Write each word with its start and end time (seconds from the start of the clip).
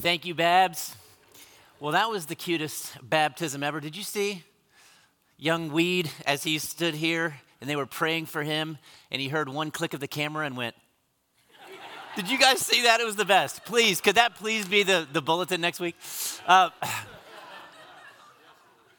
Thank 0.00 0.24
you, 0.24 0.34
Babs. 0.34 0.96
Well, 1.78 1.92
that 1.92 2.08
was 2.08 2.24
the 2.24 2.34
cutest 2.34 2.96
baptism 3.02 3.62
ever. 3.62 3.80
Did 3.80 3.98
you 3.98 4.02
see 4.02 4.44
young 5.36 5.70
Weed 5.70 6.10
as 6.24 6.42
he 6.42 6.58
stood 6.58 6.94
here 6.94 7.38
and 7.60 7.68
they 7.68 7.76
were 7.76 7.84
praying 7.84 8.24
for 8.24 8.42
him 8.42 8.78
and 9.10 9.20
he 9.20 9.28
heard 9.28 9.50
one 9.50 9.70
click 9.70 9.92
of 9.92 10.00
the 10.00 10.08
camera 10.08 10.46
and 10.46 10.56
went, 10.56 10.74
Did 12.16 12.30
you 12.30 12.38
guys 12.38 12.60
see 12.60 12.84
that? 12.84 13.00
It 13.00 13.04
was 13.04 13.16
the 13.16 13.26
best. 13.26 13.66
Please, 13.66 14.00
could 14.00 14.14
that 14.14 14.36
please 14.36 14.66
be 14.66 14.84
the, 14.84 15.06
the 15.12 15.20
bulletin 15.20 15.60
next 15.60 15.80
week? 15.80 15.96
Uh, 16.46 16.70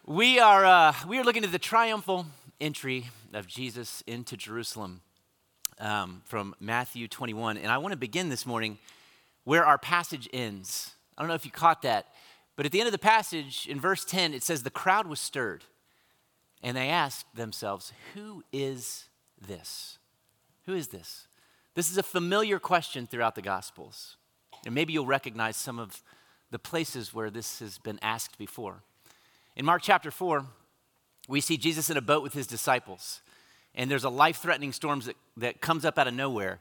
we, 0.05 0.37
are, 0.37 0.63
uh, 0.63 0.93
we 1.07 1.17
are 1.17 1.23
looking 1.23 1.43
at 1.43 1.51
the 1.51 1.57
triumphal 1.57 2.27
entry 2.59 3.09
of 3.33 3.47
Jesus 3.47 4.03
into 4.05 4.37
Jerusalem 4.37 5.01
um, 5.79 6.21
from 6.25 6.53
Matthew 6.59 7.07
21. 7.07 7.57
And 7.57 7.71
I 7.71 7.79
want 7.79 7.93
to 7.93 7.97
begin 7.97 8.29
this 8.29 8.45
morning 8.45 8.77
where 9.43 9.65
our 9.65 9.77
passage 9.77 10.29
ends. 10.33 10.95
I 11.17 11.21
don't 11.21 11.29
know 11.29 11.35
if 11.35 11.45
you 11.45 11.51
caught 11.51 11.81
that, 11.83 12.07
but 12.55 12.65
at 12.65 12.71
the 12.71 12.79
end 12.79 12.87
of 12.87 12.93
the 12.93 12.99
passage, 12.99 13.67
in 13.67 13.79
verse 13.79 14.05
10, 14.05 14.33
it 14.33 14.43
says, 14.43 14.63
The 14.63 14.69
crowd 14.69 15.07
was 15.07 15.19
stirred, 15.19 15.63
and 16.61 16.75
they 16.75 16.89
asked 16.89 17.35
themselves, 17.35 17.93
Who 18.13 18.43
is 18.51 19.05
this? 19.39 19.97
Who 20.65 20.73
is 20.73 20.89
this? 20.89 21.27
This 21.73 21.89
is 21.89 21.97
a 21.97 22.03
familiar 22.03 22.59
question 22.59 23.07
throughout 23.07 23.35
the 23.35 23.41
Gospels. 23.41 24.17
And 24.65 24.75
maybe 24.75 24.93
you'll 24.93 25.05
recognize 25.05 25.55
some 25.55 25.79
of 25.79 26.03
the 26.51 26.59
places 26.59 27.13
where 27.13 27.29
this 27.29 27.59
has 27.59 27.77
been 27.77 27.97
asked 28.01 28.37
before. 28.37 28.83
In 29.55 29.65
Mark 29.65 29.81
chapter 29.81 30.11
4, 30.11 30.45
we 31.27 31.41
see 31.41 31.57
Jesus 31.57 31.89
in 31.89 31.97
a 31.97 32.01
boat 32.01 32.23
with 32.23 32.33
his 32.33 32.47
disciples, 32.47 33.21
and 33.73 33.89
there's 33.89 34.03
a 34.03 34.09
life 34.09 34.37
threatening 34.37 34.73
storm 34.73 34.99
that, 35.01 35.15
that 35.37 35.61
comes 35.61 35.85
up 35.85 35.97
out 35.97 36.07
of 36.07 36.13
nowhere. 36.13 36.59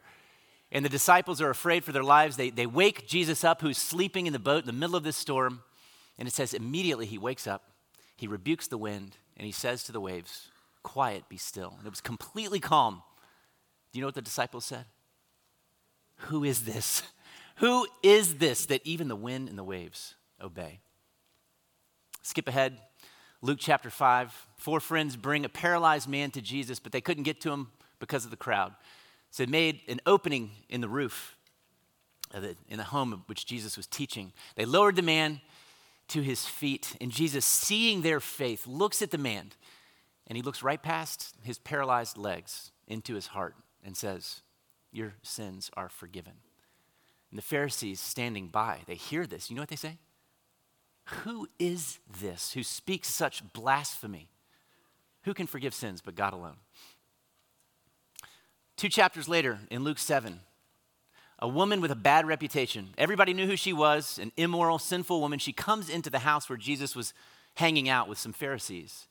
And 0.73 0.85
the 0.85 0.89
disciples 0.89 1.41
are 1.41 1.51
afraid 1.51 1.85
for 1.85 1.93
their 1.93 2.05
lives. 2.05 2.37
They, 2.37 2.51
they 2.51 2.67
wake 2.67 3.09
Jesus 3.09 3.43
up, 3.43 3.61
who's 3.61 3.79
sleeping 3.79 4.27
in 4.27 4.33
the 4.33 4.39
boat 4.39 4.63
in 4.63 4.67
the 4.67 4.73
middle 4.73 4.97
of 4.97 5.03
this 5.03 5.17
storm. 5.17 5.63
And 6.19 6.29
it 6.29 6.35
says, 6.35 6.55
immediately 6.55 7.07
he 7.07 7.19
wakes 7.19 7.47
up, 7.47 7.65
he 8.17 8.27
rebukes 8.27 8.69
the 8.69 8.79
wind, 8.79 9.17
and 9.37 9.47
he 9.47 9.53
says 9.53 9.83
to 9.85 9.93
the 9.93 10.01
waves, 10.01 10.49
Quiet, 10.83 11.29
be 11.29 11.37
still. 11.37 11.75
And 11.79 11.87
it 11.87 11.91
was 11.91 12.01
completely 12.01 12.61
calm. 12.61 13.03
Do 13.93 13.99
you 13.99 14.03
know 14.03 14.09
what 14.09 14.15
the 14.15 14.23
disciples 14.23 14.65
said? 14.65 14.85
Who 16.29 16.45
is 16.45 16.65
this? 16.65 17.03
Who 17.57 17.87
is 18.03 18.37
this 18.37 18.67
that 18.67 18.81
even 18.85 19.09
the 19.09 19.17
wind 19.17 19.49
and 19.49 19.59
the 19.59 19.65
waves 19.65 20.15
obey? 20.41 20.81
Skip 22.23 22.49
ahead, 22.49 22.79
Luke 23.43 23.59
chapter 23.61 23.91
5. 23.91 24.47
Four 24.57 24.81
friends 24.81 25.17
bring 25.17 25.45
a 25.45 25.49
paralyzed 25.49 26.09
man 26.09 26.31
to 26.33 26.41
Jesus, 26.41 26.79
but 26.79 26.93
they 26.93 27.01
couldn't 27.01 27.25
get 27.25 27.41
to 27.43 27.51
him 27.51 27.69
because 27.99 28.25
of 28.25 28.31
the 28.31 28.37
crowd. 28.37 28.75
So 29.31 29.45
they 29.45 29.51
made 29.51 29.81
an 29.89 30.01
opening 30.07 30.51
in 30.69 30.81
the 30.81 30.89
roof 30.89 31.37
in 32.69 32.79
the 32.79 32.85
home 32.85 33.13
of 33.13 33.21
which 33.29 33.47
Jesus 33.47 33.77
was 33.77 33.87
teaching. 33.87 34.33
They 34.57 34.65
lowered 34.65 34.97
the 34.97 35.03
man 35.03 35.41
to 36.09 36.23
his 36.23 36.45
feet, 36.45 36.97
and 37.01 37.13
Jesus, 37.13 37.45
seeing 37.45 38.03
their 38.03 38.21
faith, 38.21 38.67
looks 38.67 39.01
at 39.01 39.11
the 39.11 39.19
man, 39.19 39.53
and 40.27 40.37
he 40.37 40.43
looks 40.43 40.63
right 40.63 40.83
past 40.83 41.35
his 41.43 41.59
paralyzed 41.59 42.17
legs 42.17 42.73
into 42.89 43.15
his 43.15 43.29
heart 43.29 43.55
and 43.85 43.97
says, 43.97 44.43
Your 44.93 45.15
sins 45.23 45.71
are 45.77 45.89
forgiven. 45.89 46.35
And 47.31 47.39
the 47.39 47.43
Pharisees 47.43 48.01
standing 48.01 48.49
by, 48.49 48.81
they 48.87 48.97
hear 48.97 49.25
this. 49.25 49.51
You 49.51 49.57
know 49.57 49.63
what 49.63 49.69
they 49.69 49.77
say? 49.77 49.99
Who 51.25 51.49
is 51.59 51.99
this 52.21 52.53
who 52.53 52.63
speaks 52.63 53.09
such 53.09 53.53
blasphemy? 53.53 54.29
Who 55.25 55.35
can 55.35 55.47
forgive 55.47 55.75
sins 55.75 56.01
but 56.01 56.15
God 56.15 56.33
alone? 56.33 56.57
Two 58.81 58.89
chapters 58.89 59.29
later, 59.29 59.59
in 59.71 59.85
Luke 59.85 59.99
7, 59.99 60.41
a 61.39 61.47
woman 61.47 61.83
with 61.83 61.91
a 61.91 61.95
bad 61.95 62.27
reputation. 62.27 62.95
Everybody 62.97 63.35
knew 63.35 63.47
who 63.47 63.55
she 63.55 63.75
was, 63.75 64.19
an 64.19 64.33
immoral, 64.39 64.79
sinful 64.79 65.21
woman. 65.21 65.39
She 65.39 65.53
comes 65.53 65.91
into 65.91 66.09
the 66.09 66.21
house 66.21 66.49
where 66.49 66.57
Jesus 66.57 66.97
was 66.97 67.13
hanging 67.57 67.91
out 67.91 68.09
with 68.09 68.17
some 68.17 68.33
Pharisees. 68.33 69.07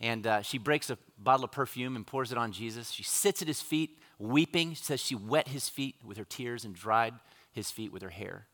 And 0.00 0.26
uh, 0.26 0.40
she 0.40 0.56
breaks 0.56 0.88
a 0.88 0.96
bottle 1.18 1.44
of 1.44 1.52
perfume 1.52 1.94
and 1.94 2.06
pours 2.06 2.32
it 2.32 2.38
on 2.38 2.52
Jesus. 2.52 2.90
She 2.90 3.02
sits 3.02 3.42
at 3.42 3.48
his 3.48 3.60
feet, 3.60 3.98
weeping. 4.18 4.70
She 4.70 4.82
says 4.82 4.98
she 4.98 5.14
wet 5.14 5.48
his 5.48 5.68
feet 5.68 5.96
with 6.02 6.16
her 6.16 6.24
tears 6.24 6.64
and 6.64 6.74
dried 6.74 7.12
his 7.52 7.70
feet 7.70 7.92
with 7.92 8.00
her 8.00 8.08
hair. 8.08 8.46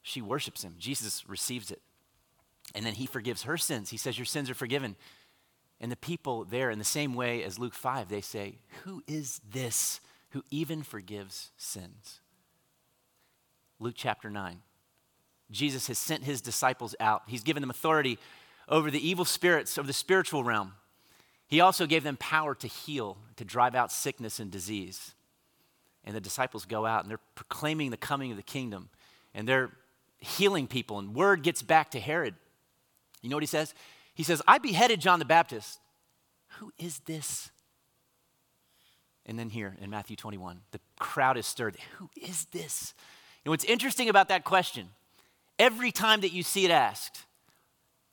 She 0.00 0.22
worships 0.22 0.64
him. 0.64 0.76
Jesus 0.78 1.28
receives 1.28 1.70
it. 1.70 1.82
And 2.74 2.86
then 2.86 2.94
he 2.94 3.04
forgives 3.04 3.42
her 3.42 3.58
sins. 3.58 3.90
He 3.90 3.98
says, 3.98 4.16
Your 4.16 4.24
sins 4.24 4.48
are 4.48 4.54
forgiven. 4.54 4.96
And 5.80 5.92
the 5.92 5.96
people 5.96 6.44
there, 6.44 6.70
in 6.70 6.78
the 6.78 6.84
same 6.84 7.14
way 7.14 7.42
as 7.42 7.58
Luke 7.58 7.74
5, 7.74 8.08
they 8.08 8.20
say, 8.20 8.56
Who 8.84 9.02
is 9.06 9.40
this 9.48 10.00
who 10.30 10.42
even 10.50 10.82
forgives 10.82 11.50
sins? 11.56 12.20
Luke 13.78 13.94
chapter 13.96 14.30
9. 14.30 14.60
Jesus 15.50 15.86
has 15.88 15.98
sent 15.98 16.24
his 16.24 16.40
disciples 16.40 16.94
out. 16.98 17.22
He's 17.26 17.42
given 17.42 17.60
them 17.60 17.70
authority 17.70 18.18
over 18.68 18.90
the 18.90 19.06
evil 19.06 19.24
spirits 19.24 19.78
of 19.78 19.86
the 19.86 19.92
spiritual 19.92 20.42
realm. 20.42 20.72
He 21.46 21.60
also 21.60 21.86
gave 21.86 22.02
them 22.02 22.16
power 22.16 22.54
to 22.56 22.66
heal, 22.66 23.18
to 23.36 23.44
drive 23.44 23.74
out 23.74 23.92
sickness 23.92 24.40
and 24.40 24.50
disease. 24.50 25.14
And 26.04 26.16
the 26.16 26.20
disciples 26.20 26.64
go 26.64 26.86
out 26.86 27.02
and 27.02 27.10
they're 27.10 27.20
proclaiming 27.34 27.90
the 27.90 27.96
coming 27.96 28.30
of 28.30 28.36
the 28.36 28.42
kingdom. 28.42 28.88
And 29.34 29.46
they're 29.46 29.70
healing 30.18 30.66
people. 30.66 30.98
And 30.98 31.14
word 31.14 31.42
gets 31.42 31.62
back 31.62 31.90
to 31.92 32.00
Herod. 32.00 32.34
You 33.22 33.30
know 33.30 33.36
what 33.36 33.42
he 33.42 33.48
says? 33.48 33.74
He 34.16 34.22
says, 34.22 34.40
I 34.48 34.56
beheaded 34.56 34.98
John 34.98 35.18
the 35.18 35.26
Baptist. 35.26 35.78
Who 36.58 36.72
is 36.78 37.00
this? 37.00 37.50
And 39.26 39.38
then 39.38 39.50
here 39.50 39.76
in 39.78 39.90
Matthew 39.90 40.16
21, 40.16 40.62
the 40.70 40.80
crowd 40.98 41.36
is 41.36 41.46
stirred. 41.46 41.76
Who 41.98 42.08
is 42.16 42.46
this? 42.46 42.94
And 43.44 43.50
what's 43.50 43.64
interesting 43.64 44.08
about 44.08 44.28
that 44.30 44.42
question, 44.42 44.88
every 45.58 45.92
time 45.92 46.22
that 46.22 46.32
you 46.32 46.42
see 46.42 46.64
it 46.64 46.70
asked, 46.70 47.26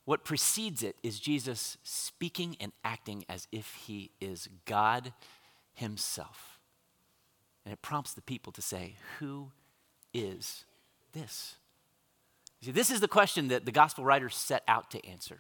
what 0.04 0.26
precedes 0.26 0.84
it 0.84 0.98
is 1.04 1.22
Jesus 1.22 1.78
speaking 1.84 2.58
and 2.60 2.74
acting 2.84 3.24
as 3.30 3.48
if 3.54 3.74
he 3.86 4.12
is 4.20 4.50
God 4.66 5.14
himself. 5.74 6.60
And 7.64 7.72
it 7.72 7.82
prompts 7.82 8.14
the 8.14 8.22
people 8.22 8.52
to 8.52 8.62
say, 8.62 8.96
Who 9.20 9.52
is 10.14 10.66
this? 11.14 11.56
See, 12.62 12.72
this 12.72 12.92
is 12.92 13.00
the 13.00 13.08
question 13.08 13.48
that 13.48 13.64
the 13.64 13.72
gospel 13.72 14.04
writers 14.04 14.36
set 14.36 14.64
out 14.68 14.92
to 14.92 15.06
answer 15.06 15.40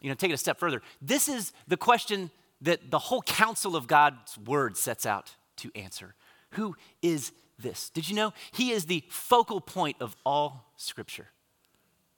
you 0.00 0.08
know, 0.08 0.14
take 0.14 0.30
it 0.30 0.34
a 0.34 0.38
step 0.38 0.58
further. 0.58 0.82
This 1.00 1.28
is 1.28 1.52
the 1.66 1.76
question 1.76 2.30
that 2.62 2.90
the 2.90 2.98
whole 2.98 3.22
counsel 3.22 3.76
of 3.76 3.86
God's 3.86 4.38
word 4.38 4.76
sets 4.76 5.06
out 5.06 5.34
to 5.56 5.70
answer. 5.74 6.14
Who 6.52 6.76
is 7.02 7.32
this? 7.58 7.90
Did 7.90 8.08
you 8.08 8.16
know? 8.16 8.32
He 8.52 8.70
is 8.70 8.86
the 8.86 9.04
focal 9.08 9.60
point 9.60 9.96
of 10.00 10.16
all 10.24 10.72
scripture. 10.76 11.28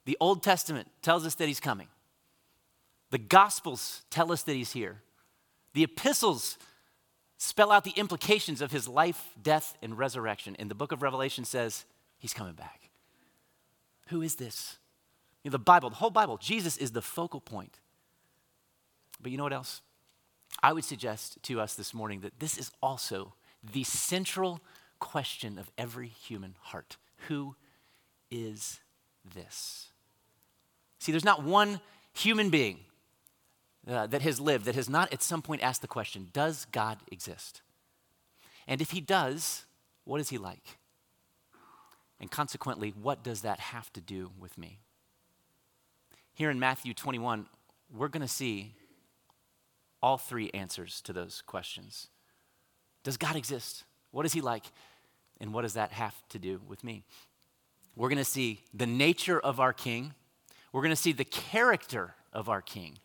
The 0.05 0.17
Old 0.19 0.43
Testament 0.43 0.89
tells 1.01 1.25
us 1.25 1.35
that 1.35 1.47
he's 1.47 1.59
coming. 1.59 1.87
The 3.11 3.17
Gospels 3.17 4.03
tell 4.09 4.31
us 4.31 4.43
that 4.43 4.55
he's 4.55 4.71
here. 4.71 5.01
The 5.73 5.83
epistles 5.83 6.57
spell 7.37 7.71
out 7.71 7.83
the 7.83 7.91
implications 7.91 8.61
of 8.61 8.71
his 8.71 8.87
life, 8.87 9.33
death, 9.41 9.77
and 9.81 9.97
resurrection. 9.97 10.55
And 10.57 10.69
the 10.69 10.75
book 10.75 10.91
of 10.91 11.01
Revelation 11.01 11.45
says 11.45 11.85
he's 12.17 12.33
coming 12.33 12.53
back. 12.53 12.89
Who 14.07 14.21
is 14.21 14.35
this? 14.35 14.78
You 15.43 15.49
know, 15.49 15.53
the 15.53 15.59
Bible, 15.59 15.89
the 15.89 15.95
whole 15.97 16.09
Bible, 16.09 16.37
Jesus 16.37 16.77
is 16.77 16.91
the 16.91 17.01
focal 17.01 17.39
point. 17.39 17.79
But 19.21 19.31
you 19.31 19.37
know 19.37 19.43
what 19.43 19.53
else? 19.53 19.81
I 20.61 20.73
would 20.73 20.83
suggest 20.83 21.41
to 21.43 21.61
us 21.61 21.75
this 21.75 21.93
morning 21.93 22.21
that 22.21 22.39
this 22.39 22.57
is 22.57 22.71
also 22.81 23.33
the 23.63 23.83
central 23.83 24.61
question 24.99 25.57
of 25.57 25.71
every 25.77 26.07
human 26.07 26.55
heart 26.61 26.97
Who 27.27 27.55
is 28.31 28.79
this? 29.35 29.89
See, 30.99 31.11
there's 31.11 31.25
not 31.25 31.43
one 31.43 31.79
human 32.13 32.49
being 32.49 32.79
uh, 33.87 34.07
that 34.07 34.21
has 34.21 34.39
lived 34.39 34.65
that 34.65 34.75
has 34.75 34.89
not 34.89 35.11
at 35.13 35.21
some 35.21 35.41
point 35.41 35.63
asked 35.63 35.81
the 35.81 35.87
question 35.87 36.27
Does 36.33 36.65
God 36.71 36.99
exist? 37.11 37.61
And 38.67 38.81
if 38.81 38.91
he 38.91 39.01
does, 39.01 39.65
what 40.03 40.21
is 40.21 40.29
he 40.29 40.37
like? 40.37 40.77
And 42.19 42.29
consequently, 42.29 42.89
what 42.89 43.23
does 43.23 43.41
that 43.41 43.59
have 43.59 43.91
to 43.93 44.01
do 44.01 44.31
with 44.37 44.57
me? 44.57 44.79
Here 46.39 46.49
in 46.49 46.57
Matthew 46.57 46.93
21, 46.93 47.47
we're 47.93 48.07
going 48.07 48.21
to 48.21 48.27
see 48.33 48.73
all 50.01 50.17
three 50.17 50.49
answers 50.53 51.01
to 51.01 51.11
those 51.11 51.43
questions. 51.45 52.07
Does 53.03 53.17
God 53.17 53.35
exist? 53.35 53.83
What 54.11 54.25
is 54.25 54.31
He 54.31 54.39
like? 54.39 54.63
And 55.41 55.53
what 55.53 55.63
does 55.63 55.73
that 55.73 55.91
have 55.91 56.15
to 56.29 56.39
do 56.39 56.61
with 56.65 56.81
me? 56.81 57.03
We're 57.93 58.07
going 58.07 58.19
to 58.19 58.23
see 58.23 58.61
the 58.73 58.85
nature 58.85 59.37
of 59.37 59.59
our 59.59 59.73
King, 59.73 60.13
we're 60.71 60.81
going 60.81 60.95
to 60.95 60.95
see 60.95 61.11
the 61.11 61.25
character 61.25 62.15
of 62.31 62.47
our 62.47 62.61
King, 62.61 62.99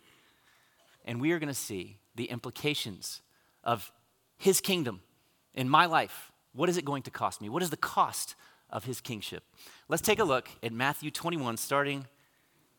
and 1.05 1.21
we 1.21 1.33
are 1.33 1.41
going 1.41 1.49
to 1.49 1.55
see 1.55 1.99
the 2.15 2.27
implications 2.27 3.21
of 3.65 3.91
His 4.39 4.61
kingdom 4.61 5.01
in 5.55 5.69
my 5.69 5.87
life. 5.87 6.31
What 6.53 6.69
is 6.69 6.77
it 6.77 6.85
going 6.85 7.03
to 7.03 7.11
cost 7.11 7.43
me? 7.43 7.49
What 7.49 7.65
is 7.65 7.71
the 7.71 7.77
cost 7.77 8.37
of 8.71 8.85
His 8.85 9.01
kingship? 9.01 9.43
Let's 9.89 10.03
take 10.03 10.21
a 10.21 10.25
look 10.25 10.49
at 10.63 10.73
Matthew 10.73 11.11
21, 11.11 11.57
starting 11.57 12.07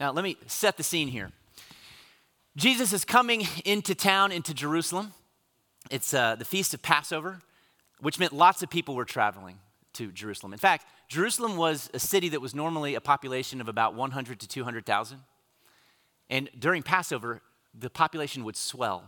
Now, 0.00 0.10
let 0.10 0.24
me 0.24 0.36
set 0.46 0.76
the 0.76 0.82
scene 0.82 1.08
here. 1.08 1.30
Jesus 2.56 2.92
is 2.92 3.04
coming 3.04 3.46
into 3.64 3.94
town, 3.94 4.32
into 4.32 4.52
Jerusalem. 4.52 5.12
It's 5.90 6.12
uh, 6.12 6.34
the 6.36 6.44
feast 6.44 6.74
of 6.74 6.82
Passover, 6.82 7.40
which 8.00 8.18
meant 8.18 8.32
lots 8.32 8.62
of 8.62 8.70
people 8.70 8.94
were 8.94 9.04
traveling 9.04 9.58
to 9.94 10.10
Jerusalem. 10.10 10.52
In 10.52 10.58
fact, 10.58 10.86
Jerusalem 11.08 11.56
was 11.56 11.90
a 11.94 12.00
city 12.00 12.28
that 12.30 12.40
was 12.40 12.54
normally 12.54 12.96
a 12.96 13.00
population 13.00 13.60
of 13.60 13.68
about 13.68 13.94
100 13.94 14.40
to 14.40 14.48
200,000. 14.48 15.20
And 16.30 16.50
during 16.58 16.82
Passover, 16.82 17.40
the 17.78 17.90
population 17.90 18.44
would 18.44 18.56
swell 18.56 19.04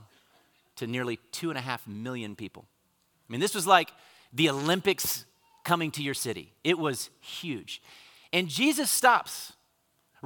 to 0.76 0.86
nearly 0.86 1.18
two 1.32 1.50
and 1.50 1.58
a 1.58 1.62
half 1.62 1.86
million 1.88 2.36
people. 2.36 2.66
I 3.28 3.32
mean, 3.32 3.40
this 3.40 3.54
was 3.54 3.66
like 3.66 3.90
the 4.32 4.50
Olympics 4.50 5.24
coming 5.64 5.90
to 5.92 6.02
your 6.02 6.14
city. 6.14 6.52
It 6.62 6.78
was 6.78 7.10
huge. 7.20 7.82
And 8.32 8.48
Jesus 8.48 8.90
stops, 8.90 9.52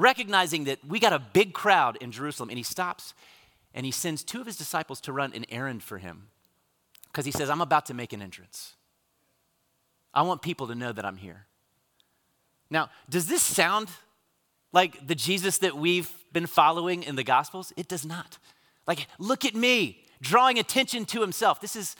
recognizing 0.00 0.64
that 0.64 0.78
we 0.86 0.98
got 0.98 1.12
a 1.12 1.18
big 1.18 1.52
crowd 1.52 1.96
in 2.00 2.10
Jerusalem, 2.10 2.48
and 2.48 2.58
he 2.58 2.64
stops 2.64 3.14
and 3.74 3.86
he 3.86 3.92
sends 3.92 4.24
two 4.24 4.40
of 4.40 4.46
his 4.46 4.56
disciples 4.56 5.00
to 5.02 5.12
run 5.12 5.32
an 5.32 5.44
errand 5.48 5.82
for 5.82 5.98
him 5.98 6.28
because 7.06 7.24
he 7.24 7.30
says, 7.30 7.50
I'm 7.50 7.60
about 7.60 7.86
to 7.86 7.94
make 7.94 8.12
an 8.12 8.22
entrance. 8.22 8.74
I 10.12 10.22
want 10.22 10.42
people 10.42 10.66
to 10.68 10.74
know 10.74 10.92
that 10.92 11.04
I'm 11.04 11.16
here. 11.16 11.46
Now, 12.68 12.90
does 13.08 13.26
this 13.26 13.42
sound 13.42 13.88
like 14.72 15.06
the 15.06 15.14
Jesus 15.14 15.58
that 15.58 15.76
we've 15.76 16.10
been 16.32 16.46
following 16.46 17.02
in 17.02 17.16
the 17.16 17.24
Gospels? 17.24 17.72
It 17.76 17.88
does 17.88 18.04
not. 18.04 18.38
Like, 18.86 19.06
look 19.18 19.44
at 19.44 19.54
me, 19.54 20.04
drawing 20.20 20.58
attention 20.58 21.04
to 21.06 21.20
himself. 21.20 21.60
This 21.60 21.76
is, 21.76 21.96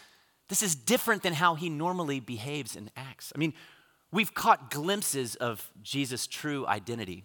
this 0.49 0.63
is 0.63 0.75
different 0.75 1.23
than 1.23 1.35
how 1.35 1.55
he 1.55 1.69
normally 1.69 2.21
behaves 2.21 2.75
and 2.77 2.91
acts. 2.97 3.33
I 3.35 3.39
mean, 3.39 3.53
we've 4.13 4.35
caught 4.35 4.71
glimpses 4.71 5.37
of 5.37 5.71
Jesus' 5.83 6.27
true 6.27 6.67
identity, 6.67 7.25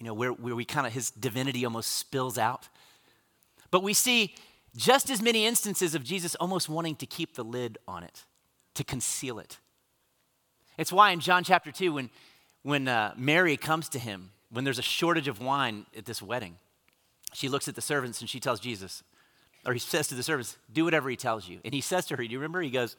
you 0.00 0.06
know, 0.06 0.14
where, 0.14 0.32
where 0.32 0.56
we 0.56 0.64
kind 0.64 0.86
of, 0.86 0.92
his 0.92 1.10
divinity 1.10 1.64
almost 1.64 1.96
spills 1.96 2.38
out. 2.38 2.68
But 3.70 3.84
we 3.84 3.94
see 3.94 4.34
just 4.74 5.10
as 5.10 5.22
many 5.22 5.46
instances 5.46 5.94
of 5.94 6.02
Jesus 6.02 6.34
almost 6.36 6.68
wanting 6.68 6.96
to 6.96 7.06
keep 7.06 7.34
the 7.34 7.44
lid 7.44 7.78
on 7.86 8.02
it, 8.02 8.24
to 8.74 8.82
conceal 8.82 9.38
it. 9.38 9.58
It's 10.76 10.92
why 10.92 11.10
in 11.10 11.20
John 11.20 11.44
chapter 11.44 11.70
2, 11.70 11.92
when 11.92 12.10
when 12.62 12.88
uh, 12.88 13.14
Mary 13.16 13.56
comes 13.56 13.88
to 13.90 13.98
him, 13.98 14.30
when 14.50 14.64
there's 14.64 14.78
a 14.78 14.82
shortage 14.82 15.28
of 15.28 15.40
wine 15.40 15.86
at 15.96 16.04
this 16.04 16.20
wedding, 16.20 16.56
she 17.32 17.48
looks 17.48 17.68
at 17.68 17.74
the 17.74 17.80
servants 17.80 18.20
and 18.20 18.28
she 18.28 18.40
tells 18.40 18.60
Jesus, 18.60 19.02
or 19.64 19.72
he 19.72 19.78
says 19.78 20.08
to 20.08 20.14
the 20.14 20.22
servants, 20.22 20.58
Do 20.72 20.84
whatever 20.84 21.08
he 21.08 21.16
tells 21.16 21.48
you. 21.48 21.60
And 21.64 21.72
he 21.72 21.80
says 21.80 22.06
to 22.06 22.16
her, 22.16 22.22
Do 22.22 22.30
you 22.30 22.38
remember? 22.38 22.60
He 22.60 22.70
goes, 22.70 22.96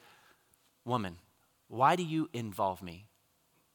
Woman, 0.85 1.17
why 1.67 1.95
do 1.95 2.03
you 2.03 2.29
involve 2.33 2.81
me? 2.81 3.05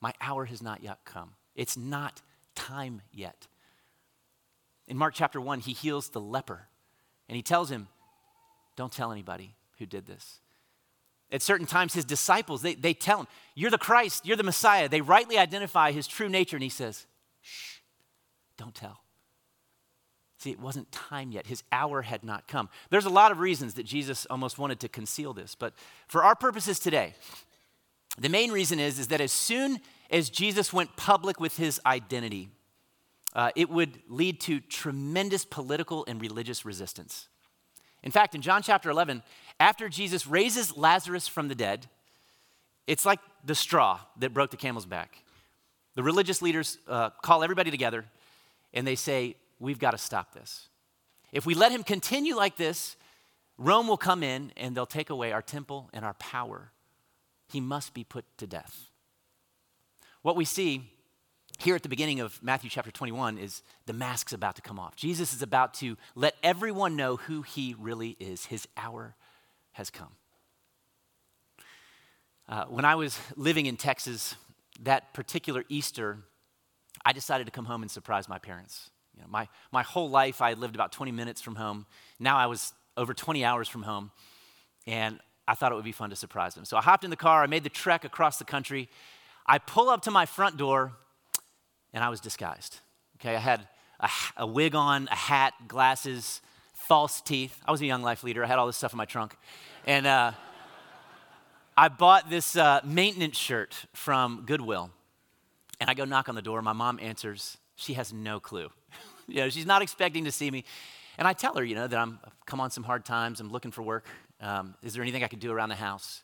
My 0.00 0.12
hour 0.20 0.44
has 0.46 0.62
not 0.62 0.82
yet 0.82 0.98
come. 1.04 1.32
It's 1.54 1.76
not 1.76 2.22
time 2.56 3.02
yet. 3.12 3.46
In 4.88 4.96
Mark 4.96 5.14
chapter 5.14 5.40
1, 5.40 5.60
he 5.60 5.72
heals 5.72 6.08
the 6.08 6.20
leper 6.20 6.66
and 7.28 7.36
he 7.36 7.42
tells 7.42 7.70
him, 7.70 7.88
Don't 8.76 8.92
tell 8.92 9.12
anybody 9.12 9.54
who 9.78 9.86
did 9.86 10.06
this. 10.06 10.40
At 11.30 11.42
certain 11.42 11.66
times, 11.66 11.92
his 11.92 12.04
disciples, 12.04 12.62
they, 12.62 12.74
they 12.74 12.94
tell 12.94 13.20
him, 13.20 13.26
You're 13.54 13.70
the 13.70 13.78
Christ, 13.78 14.26
you're 14.26 14.36
the 14.36 14.42
Messiah. 14.42 14.88
They 14.88 15.00
rightly 15.00 15.38
identify 15.38 15.92
his 15.92 16.06
true 16.06 16.28
nature, 16.28 16.56
and 16.56 16.62
he 16.62 16.68
says, 16.68 17.06
Shh, 17.42 17.78
don't 18.56 18.74
tell. 18.74 19.00
See, 20.38 20.50
it 20.50 20.60
wasn't 20.60 20.92
time 20.92 21.32
yet. 21.32 21.46
His 21.46 21.62
hour 21.72 22.02
had 22.02 22.22
not 22.22 22.46
come. 22.46 22.68
There's 22.90 23.06
a 23.06 23.10
lot 23.10 23.32
of 23.32 23.40
reasons 23.40 23.74
that 23.74 23.86
Jesus 23.86 24.26
almost 24.26 24.58
wanted 24.58 24.80
to 24.80 24.88
conceal 24.88 25.32
this, 25.32 25.54
but 25.54 25.74
for 26.06 26.22
our 26.22 26.36
purposes 26.36 26.78
today, 26.78 27.14
the 28.18 28.28
main 28.28 28.52
reason 28.52 28.78
is, 28.78 28.98
is 28.98 29.08
that 29.08 29.20
as 29.20 29.32
soon 29.32 29.80
as 30.10 30.30
Jesus 30.30 30.72
went 30.72 30.96
public 30.96 31.40
with 31.40 31.56
his 31.56 31.80
identity, 31.84 32.50
uh, 33.34 33.50
it 33.54 33.68
would 33.68 33.98
lead 34.08 34.40
to 34.40 34.60
tremendous 34.60 35.44
political 35.44 36.04
and 36.06 36.20
religious 36.20 36.64
resistance. 36.64 37.28
In 38.02 38.10
fact, 38.10 38.34
in 38.34 38.40
John 38.40 38.62
chapter 38.62 38.88
11, 38.88 39.22
after 39.58 39.88
Jesus 39.88 40.26
raises 40.26 40.76
Lazarus 40.76 41.28
from 41.28 41.48
the 41.48 41.54
dead, 41.54 41.88
it's 42.86 43.04
like 43.04 43.18
the 43.44 43.54
straw 43.54 44.00
that 44.18 44.32
broke 44.32 44.50
the 44.50 44.56
camel's 44.56 44.86
back. 44.86 45.22
The 45.96 46.02
religious 46.02 46.40
leaders 46.40 46.78
uh, 46.86 47.10
call 47.22 47.42
everybody 47.42 47.70
together 47.70 48.04
and 48.72 48.86
they 48.86 48.94
say, 48.94 49.36
We've 49.58 49.78
got 49.78 49.92
to 49.92 49.98
stop 49.98 50.34
this. 50.34 50.68
If 51.32 51.46
we 51.46 51.54
let 51.54 51.72
him 51.72 51.82
continue 51.82 52.36
like 52.36 52.56
this, 52.56 52.96
Rome 53.56 53.88
will 53.88 53.96
come 53.96 54.22
in 54.22 54.52
and 54.56 54.76
they'll 54.76 54.84
take 54.84 55.08
away 55.08 55.32
our 55.32 55.40
temple 55.40 55.88
and 55.94 56.04
our 56.04 56.12
power. 56.14 56.72
He 57.48 57.60
must 57.60 57.94
be 57.94 58.04
put 58.04 58.26
to 58.36 58.46
death. 58.46 58.90
What 60.26 60.34
we 60.34 60.44
see 60.44 60.82
here 61.60 61.76
at 61.76 61.84
the 61.84 61.88
beginning 61.88 62.18
of 62.18 62.42
Matthew 62.42 62.68
chapter 62.68 62.90
21 62.90 63.38
is 63.38 63.62
the 63.86 63.92
mask's 63.92 64.32
about 64.32 64.56
to 64.56 64.60
come 64.60 64.76
off. 64.76 64.96
Jesus 64.96 65.32
is 65.32 65.40
about 65.40 65.72
to 65.74 65.96
let 66.16 66.34
everyone 66.42 66.96
know 66.96 67.14
who 67.14 67.42
he 67.42 67.76
really 67.78 68.16
is. 68.18 68.46
His 68.46 68.66
hour 68.76 69.14
has 69.74 69.88
come. 69.88 70.16
Uh, 72.48 72.64
when 72.64 72.84
I 72.84 72.96
was 72.96 73.16
living 73.36 73.66
in 73.66 73.76
Texas, 73.76 74.34
that 74.82 75.14
particular 75.14 75.62
Easter, 75.68 76.18
I 77.04 77.12
decided 77.12 77.44
to 77.44 77.52
come 77.52 77.66
home 77.66 77.82
and 77.82 77.90
surprise 77.90 78.28
my 78.28 78.38
parents. 78.38 78.90
You 79.14 79.22
know, 79.22 79.28
my, 79.28 79.46
my 79.70 79.84
whole 79.84 80.10
life, 80.10 80.42
I 80.42 80.48
had 80.48 80.58
lived 80.58 80.74
about 80.74 80.90
20 80.90 81.12
minutes 81.12 81.40
from 81.40 81.54
home. 81.54 81.86
Now 82.18 82.36
I 82.36 82.46
was 82.46 82.72
over 82.96 83.14
20 83.14 83.44
hours 83.44 83.68
from 83.68 83.84
home, 83.84 84.10
and 84.88 85.20
I 85.46 85.54
thought 85.54 85.70
it 85.70 85.76
would 85.76 85.84
be 85.84 85.92
fun 85.92 86.10
to 86.10 86.16
surprise 86.16 86.56
them. 86.56 86.64
So 86.64 86.76
I 86.76 86.82
hopped 86.82 87.04
in 87.04 87.10
the 87.10 87.16
car, 87.16 87.44
I 87.44 87.46
made 87.46 87.62
the 87.62 87.70
trek 87.70 88.04
across 88.04 88.40
the 88.40 88.44
country. 88.44 88.88
I 89.46 89.58
pull 89.58 89.88
up 89.88 90.02
to 90.02 90.10
my 90.10 90.26
front 90.26 90.56
door, 90.56 90.92
and 91.92 92.02
I 92.02 92.08
was 92.08 92.20
disguised. 92.20 92.80
Okay, 93.20 93.36
I 93.36 93.38
had 93.38 93.68
a, 94.00 94.10
a 94.38 94.46
wig 94.46 94.74
on, 94.74 95.08
a 95.10 95.14
hat, 95.14 95.54
glasses, 95.68 96.40
false 96.74 97.20
teeth. 97.20 97.58
I 97.64 97.70
was 97.70 97.80
a 97.80 97.86
young 97.86 98.02
life 98.02 98.24
leader. 98.24 98.44
I 98.44 98.46
had 98.46 98.58
all 98.58 98.66
this 98.66 98.76
stuff 98.76 98.92
in 98.92 98.96
my 98.96 99.04
trunk. 99.04 99.36
And 99.86 100.06
uh, 100.06 100.32
I 101.76 101.88
bought 101.88 102.28
this 102.28 102.56
uh, 102.56 102.80
maintenance 102.84 103.36
shirt 103.36 103.86
from 103.94 104.44
Goodwill. 104.46 104.90
And 105.80 105.90
I 105.90 105.94
go 105.94 106.04
knock 106.04 106.28
on 106.28 106.34
the 106.34 106.42
door. 106.42 106.62
My 106.62 106.72
mom 106.72 106.98
answers. 107.00 107.58
She 107.76 107.94
has 107.94 108.12
no 108.12 108.40
clue. 108.40 108.70
you 109.28 109.36
know, 109.36 109.48
she's 109.48 109.66
not 109.66 109.82
expecting 109.82 110.24
to 110.24 110.32
see 110.32 110.50
me. 110.50 110.64
And 111.18 111.26
I 111.26 111.32
tell 111.32 111.54
her, 111.54 111.64
you 111.64 111.74
know, 111.74 111.86
that 111.86 111.98
I'm 111.98 112.18
come 112.46 112.60
on 112.60 112.70
some 112.70 112.84
hard 112.84 113.04
times. 113.04 113.40
I'm 113.40 113.50
looking 113.50 113.70
for 113.70 113.82
work. 113.82 114.06
Um, 114.40 114.74
is 114.82 114.94
there 114.94 115.02
anything 115.02 115.24
I 115.24 115.28
could 115.28 115.40
do 115.40 115.50
around 115.50 115.70
the 115.70 115.76
house? 115.76 116.22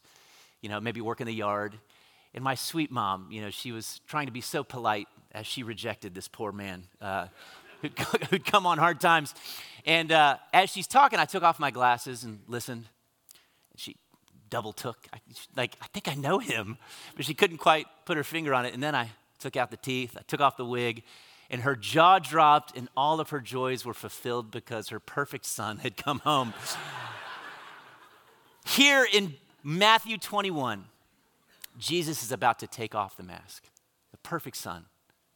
You 0.61 0.69
know, 0.69 0.81
maybe 0.81 1.01
work 1.01 1.21
in 1.21 1.27
the 1.27 1.35
yard. 1.35 1.79
And 2.35 2.43
my 2.43 2.55
sweet 2.55 2.91
mom, 2.91 3.29
you 3.31 3.41
know, 3.41 3.51
she 3.51 3.73
was 3.73 4.01
trying 4.07 4.27
to 4.27 4.33
be 4.33 4.41
so 4.41 4.65
polite 4.65 5.09
as 5.33 5.47
she 5.47 5.63
rejected 5.63 6.15
this 6.15 6.29
poor 6.29 6.53
man. 6.53 6.85
Uh, 7.01 7.27
who'd, 7.83 7.99
who'd 8.31 8.45
come 8.45 8.67
on 8.67 8.79
hard 8.79 9.01
times. 9.01 9.35
And 9.85 10.13
uh, 10.13 10.37
as 10.53 10.71
she's 10.71 10.87
talking, 10.87 11.19
I 11.19 11.25
took 11.25 11.43
off 11.43 11.59
my 11.59 11.71
glasses 11.71 12.25
and 12.25 12.41
listened. 12.47 12.87
She 13.77 13.97
double 14.49 14.73
took, 14.73 15.07
I, 15.13 15.19
like, 15.57 15.77
I 15.83 15.87
think 15.89 16.09
I 16.09 16.15
know 16.15 16.39
him, 16.39 16.79
but 17.17 17.25
she 17.25 17.35
couldn't 17.35 17.59
quite 17.59 17.87
put 18.05 18.17
her 18.17 18.25
finger 18.25 18.55
on 18.55 18.65
it. 18.65 18.75
And 18.75 18.83
then 18.83 18.95
I 18.95 19.11
took 19.39 19.57
out 19.57 19.71
the 19.71 19.77
teeth, 19.77 20.17
I 20.19 20.23
took 20.27 20.41
off 20.41 20.57
the 20.57 20.65
wig, 20.65 21.03
and 21.51 21.63
her 21.63 21.75
jaw 21.75 22.19
dropped, 22.19 22.77
and 22.77 22.89
all 22.97 23.19
of 23.19 23.31
her 23.31 23.41
joys 23.41 23.85
were 23.85 23.95
fulfilled 23.95 24.51
because 24.51 24.89
her 24.89 25.01
perfect 25.01 25.47
son 25.47 25.79
had 25.79 25.97
come 25.97 26.21
home. 26.21 26.55
Here 28.67 29.07
in 29.11 29.35
Matthew 29.65 30.17
21, 30.17 30.85
Jesus 31.79 32.23
is 32.23 32.33
about 32.33 32.59
to 32.61 32.67
take 32.67 32.95
off 32.95 33.17
the 33.17 33.23
mask. 33.23 33.65
The 34.11 34.19
perfect 34.19 34.57
son 34.57 34.87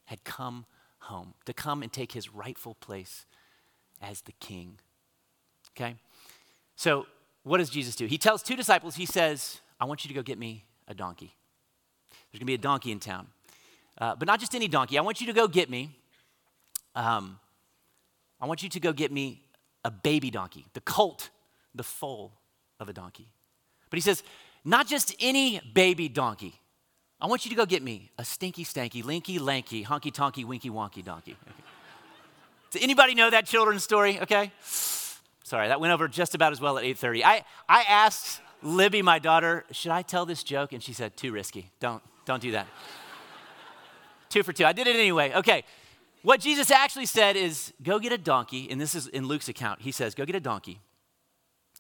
had 0.07 0.25
come 0.25 0.67
home, 1.01 1.35
to 1.45 1.53
come 1.53 1.83
and 1.83 1.93
take 1.93 2.13
his 2.13 2.33
rightful 2.33 2.75
place 2.75 3.25
as 4.01 4.23
the 4.23 4.33
king. 4.33 4.79
Okay? 5.77 5.97
So, 6.75 7.07
what 7.43 7.59
does 7.59 7.71
Jesus 7.71 7.95
do? 7.95 8.07
He 8.07 8.19
tells 8.19 8.43
two 8.43 8.57
disciples, 8.57 8.97
he 8.97 9.07
says, 9.07 9.61
I 9.81 9.85
want 9.85 10.05
you 10.05 10.09
to 10.09 10.15
go 10.15 10.23
get 10.23 10.39
me 10.39 10.65
a 10.89 10.95
donkey. 10.95 11.33
There's 12.11 12.41
gonna 12.41 12.47
be 12.47 12.55
a 12.55 12.59
donkey 12.59 12.91
in 12.91 12.99
town. 12.99 13.29
Uh, 13.99 14.15
but 14.17 14.27
not 14.27 14.41
just 14.41 14.55
any 14.55 14.69
donkey. 14.69 14.99
I 14.99 15.03
want 15.03 15.21
you 15.21 15.27
to 15.29 15.33
go 15.33 15.49
get 15.49 15.71
me, 15.71 15.97
um, 16.95 17.39
I 18.41 18.47
want 18.47 18.63
you 18.63 18.69
to 18.69 18.81
go 18.81 18.93
get 18.93 19.13
me 19.13 19.43
a 19.85 19.91
baby 19.91 20.31
donkey, 20.31 20.67
the 20.75 20.81
colt, 20.81 21.31
the 21.75 21.85
foal 21.85 22.33
of 22.81 22.89
a 22.89 22.93
donkey. 22.93 23.29
But 23.89 23.97
he 23.97 24.01
says, 24.01 24.23
not 24.67 24.87
just 24.87 25.15
any 25.21 25.61
baby 25.73 26.09
donkey. 26.09 26.61
I 27.21 27.27
want 27.27 27.47
you 27.47 27.51
to 27.51 27.57
go 27.57 27.65
get 27.65 27.83
me 27.83 28.11
a 28.19 28.25
stinky, 28.25 28.65
stanky, 28.65 29.03
linky, 29.03 29.41
lanky, 29.41 29.85
honky 29.85 30.13
tonky, 30.13 30.45
winky, 30.45 30.69
wonky 30.69 31.03
donkey. 31.03 31.37
Okay. 31.49 31.57
Does 32.73 32.83
anybody 32.83 33.15
know 33.15 33.31
that 33.31 33.47
children's 33.47 33.85
story? 33.85 34.21
Okay. 34.21 34.53
Sorry, 35.45 35.69
that 35.69 35.81
went 35.81 35.95
over 35.95 36.09
just 36.09 36.35
about 36.35 36.53
as 36.53 36.61
well 36.61 36.77
at 36.77 36.85
8:30. 36.85 37.23
I, 37.25 37.45
I 37.69 37.85
asked 37.89 38.41
Libby, 38.63 39.01
my 39.01 39.19
daughter, 39.19 39.65
should 39.71 39.93
I 39.93 40.03
tell 40.03 40.27
this 40.27 40.43
joke? 40.43 40.73
And 40.73 40.83
she 40.83 40.93
said, 40.93 41.17
too 41.17 41.33
risky. 41.33 41.71
Don't, 41.79 42.03
don't 42.25 42.43
do 42.43 42.53
that. 42.53 42.67
two 44.29 44.43
for 44.43 44.53
two. 44.53 44.65
I 44.65 44.73
did 44.73 44.87
it 44.87 44.97
anyway. 44.97 45.33
Okay. 45.35 45.65
What 46.23 46.41
Jesus 46.41 46.73
actually 46.73 47.07
said 47.07 47.37
is 47.37 47.73
go 47.83 48.01
get 48.01 48.13
a 48.13 48.19
donkey, 48.19 48.69
and 48.69 48.81
this 48.81 48.97
is 48.97 49.07
in 49.07 49.29
Luke's 49.29 49.49
account. 49.49 49.83
He 49.83 49.93
says, 49.93 50.17
go 50.17 50.25
get 50.25 50.35
a 50.35 50.41
donkey 50.41 50.81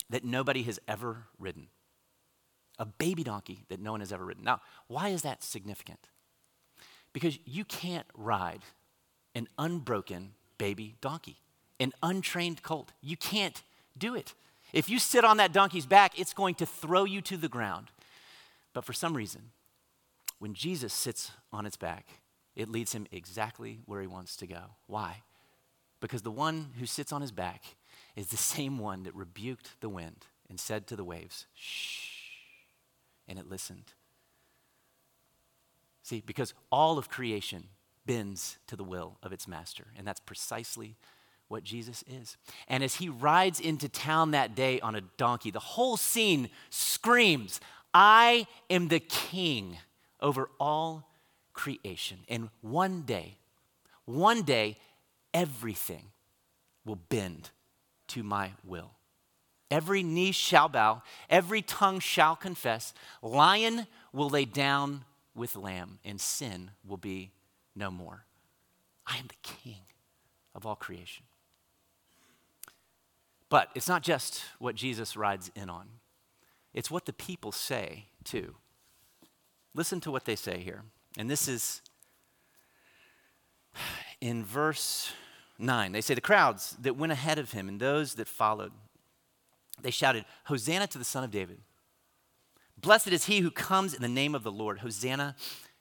that 0.09 0.25
nobody 0.25 0.63
has 0.63 0.79
ever 0.87 1.25
ridden, 1.37 1.67
a 2.79 2.85
baby 2.85 3.25
donkey 3.25 3.65
that 3.69 3.81
no 3.81 3.93
one 3.93 4.01
has 4.01 4.13
ever 4.13 4.25
ridden. 4.25 4.45
Now, 4.45 4.61
why 4.87 5.09
is 5.09 5.23
that 5.23 5.43
significant? 5.43 6.09
Because 7.13 7.39
you 7.45 7.65
can't 7.65 8.07
ride 8.15 8.61
an 9.35 9.49
unbroken 9.59 10.33
baby 10.59 10.97
donkey, 11.01 11.39
an 11.81 11.93
untrained 12.03 12.63
colt. 12.63 12.93
You 13.01 13.17
can't 13.17 13.63
do 13.97 14.15
it. 14.15 14.35
If 14.73 14.89
you 14.89 14.99
sit 14.99 15.25
on 15.25 15.39
that 15.39 15.53
donkey's 15.53 15.87
back, 15.87 16.19
it's 16.19 16.35
going 16.35 16.55
to 16.57 16.67
throw 16.67 17.05
you 17.05 17.21
to 17.23 17.37
the 17.37 17.49
ground. 17.49 17.89
But 18.75 18.85
for 18.85 18.93
some 18.93 19.17
reason, 19.17 19.51
when 20.39 20.55
Jesus 20.55 20.93
sits 20.93 21.31
on 21.53 21.65
its 21.65 21.77
back, 21.77 22.07
it 22.55 22.69
leads 22.69 22.93
him 22.93 23.07
exactly 23.13 23.81
where 23.87 24.01
he 24.01 24.07
wants 24.07 24.37
to 24.37 24.47
go. 24.47 24.63
Why? 24.87 25.23
Because 26.01 26.23
the 26.23 26.31
one 26.31 26.73
who 26.79 26.87
sits 26.87 27.13
on 27.13 27.21
his 27.21 27.33
back 27.33 27.63
is 28.17 28.29
the 28.29 28.37
same 28.37 28.79
one 28.79 29.05
that 29.05 29.15
rebuked 29.15 29.81
the 29.81 29.89
wind 29.89 30.27
and 30.49 30.61
said 30.61 30.87
to 30.87 30.97
the 30.97 31.05
waves, 31.05 31.47
Shh, 31.55 32.16
and 33.29 33.39
it 33.39 33.49
listened. 33.49 33.93
See, 36.03 36.23
because 36.25 36.55
all 36.71 36.99
of 36.99 37.09
creation 37.09 37.65
bends 38.07 38.59
to 38.69 38.77
the 38.77 38.85
will 38.85 39.19
of 39.23 39.33
its 39.33 39.49
master, 39.49 39.89
and 39.97 40.07
that's 40.07 40.21
precisely 40.21 40.97
what 41.49 41.65
Jesus 41.65 42.05
is. 42.09 42.37
And 42.69 42.83
as 42.83 42.97
he 42.97 43.09
rides 43.09 43.61
into 43.61 43.89
town 43.89 44.33
that 44.33 44.55
day 44.55 44.81
on 44.81 44.95
a 44.95 45.01
donkey, 45.17 45.51
the 45.51 45.59
whole 45.59 45.97
scene 45.97 46.49
screams, 46.71 47.61
I 47.95 48.47
am 48.69 48.89
the 48.89 49.01
king 49.01 49.79
over 50.21 50.51
all 50.59 51.09
creation. 51.53 52.19
And 52.29 52.51
one 52.61 53.03
day, 53.03 53.39
one 54.05 54.43
day, 54.43 54.79
everything 55.33 56.05
will 56.85 56.97
bend 56.97 57.51
to 58.09 58.23
my 58.23 58.53
will. 58.65 58.96
Every 59.71 60.03
knee 60.03 60.33
shall 60.33 60.69
bow, 60.69 61.03
every 61.29 61.61
tongue 61.61 61.99
shall 61.99 62.37
confess. 62.37 62.95
Lion 63.21 63.87
will 64.13 64.29
lay 64.29 64.45
down 64.45 65.05
with 65.35 65.57
lamb, 65.57 65.99
and 66.05 66.21
sin 66.21 66.71
will 66.87 66.97
be 66.97 67.33
no 67.75 67.91
more. 67.91 68.25
I 69.07 69.19
am 69.19 69.27
the 69.27 69.35
king 69.43 69.83
of 70.55 70.65
all 70.67 70.77
creation. 70.77 71.25
But 73.49 73.69
it's 73.75 73.89
not 73.89 74.03
just 74.03 74.43
what 74.59 74.75
Jesus 74.75 75.17
rides 75.17 75.51
in 75.55 75.69
on, 75.71 75.89
it's 76.75 76.91
what 76.91 77.07
the 77.07 77.13
people 77.13 77.53
say, 77.53 78.07
too. 78.25 78.55
Listen 79.75 80.01
to 80.01 80.11
what 80.11 80.25
they 80.25 80.37
say 80.37 80.59
here. 80.59 80.83
And 81.19 81.31
this 81.31 81.49
is 81.49 81.83
in 84.21 84.45
verse 84.45 85.13
9. 85.59 85.93
They 85.93 86.01
say, 86.01 86.15
The 86.15 86.21
crowds 86.21 86.77
that 86.81 86.97
went 86.97 87.13
ahead 87.13 87.39
of 87.39 87.53
him 87.53 87.69
and 87.69 87.81
those 87.81 88.15
that 88.15 88.29
followed, 88.29 88.73
they 89.83 89.91
shouted, 89.91 90.25
Hosanna 90.45 90.87
to 90.89 90.99
the 90.99 91.05
Son 91.05 91.25
of 91.25 91.31
David. 91.31 91.59
Blessed 92.79 93.09
is 93.09 93.25
he 93.25 93.41
who 93.41 93.51
comes 93.51 93.95
in 93.95 94.03
the 94.03 94.09
name 94.09 94.35
of 94.35 94.43
the 94.43 94.53
Lord. 94.53 94.79
Hosanna 94.79 95.37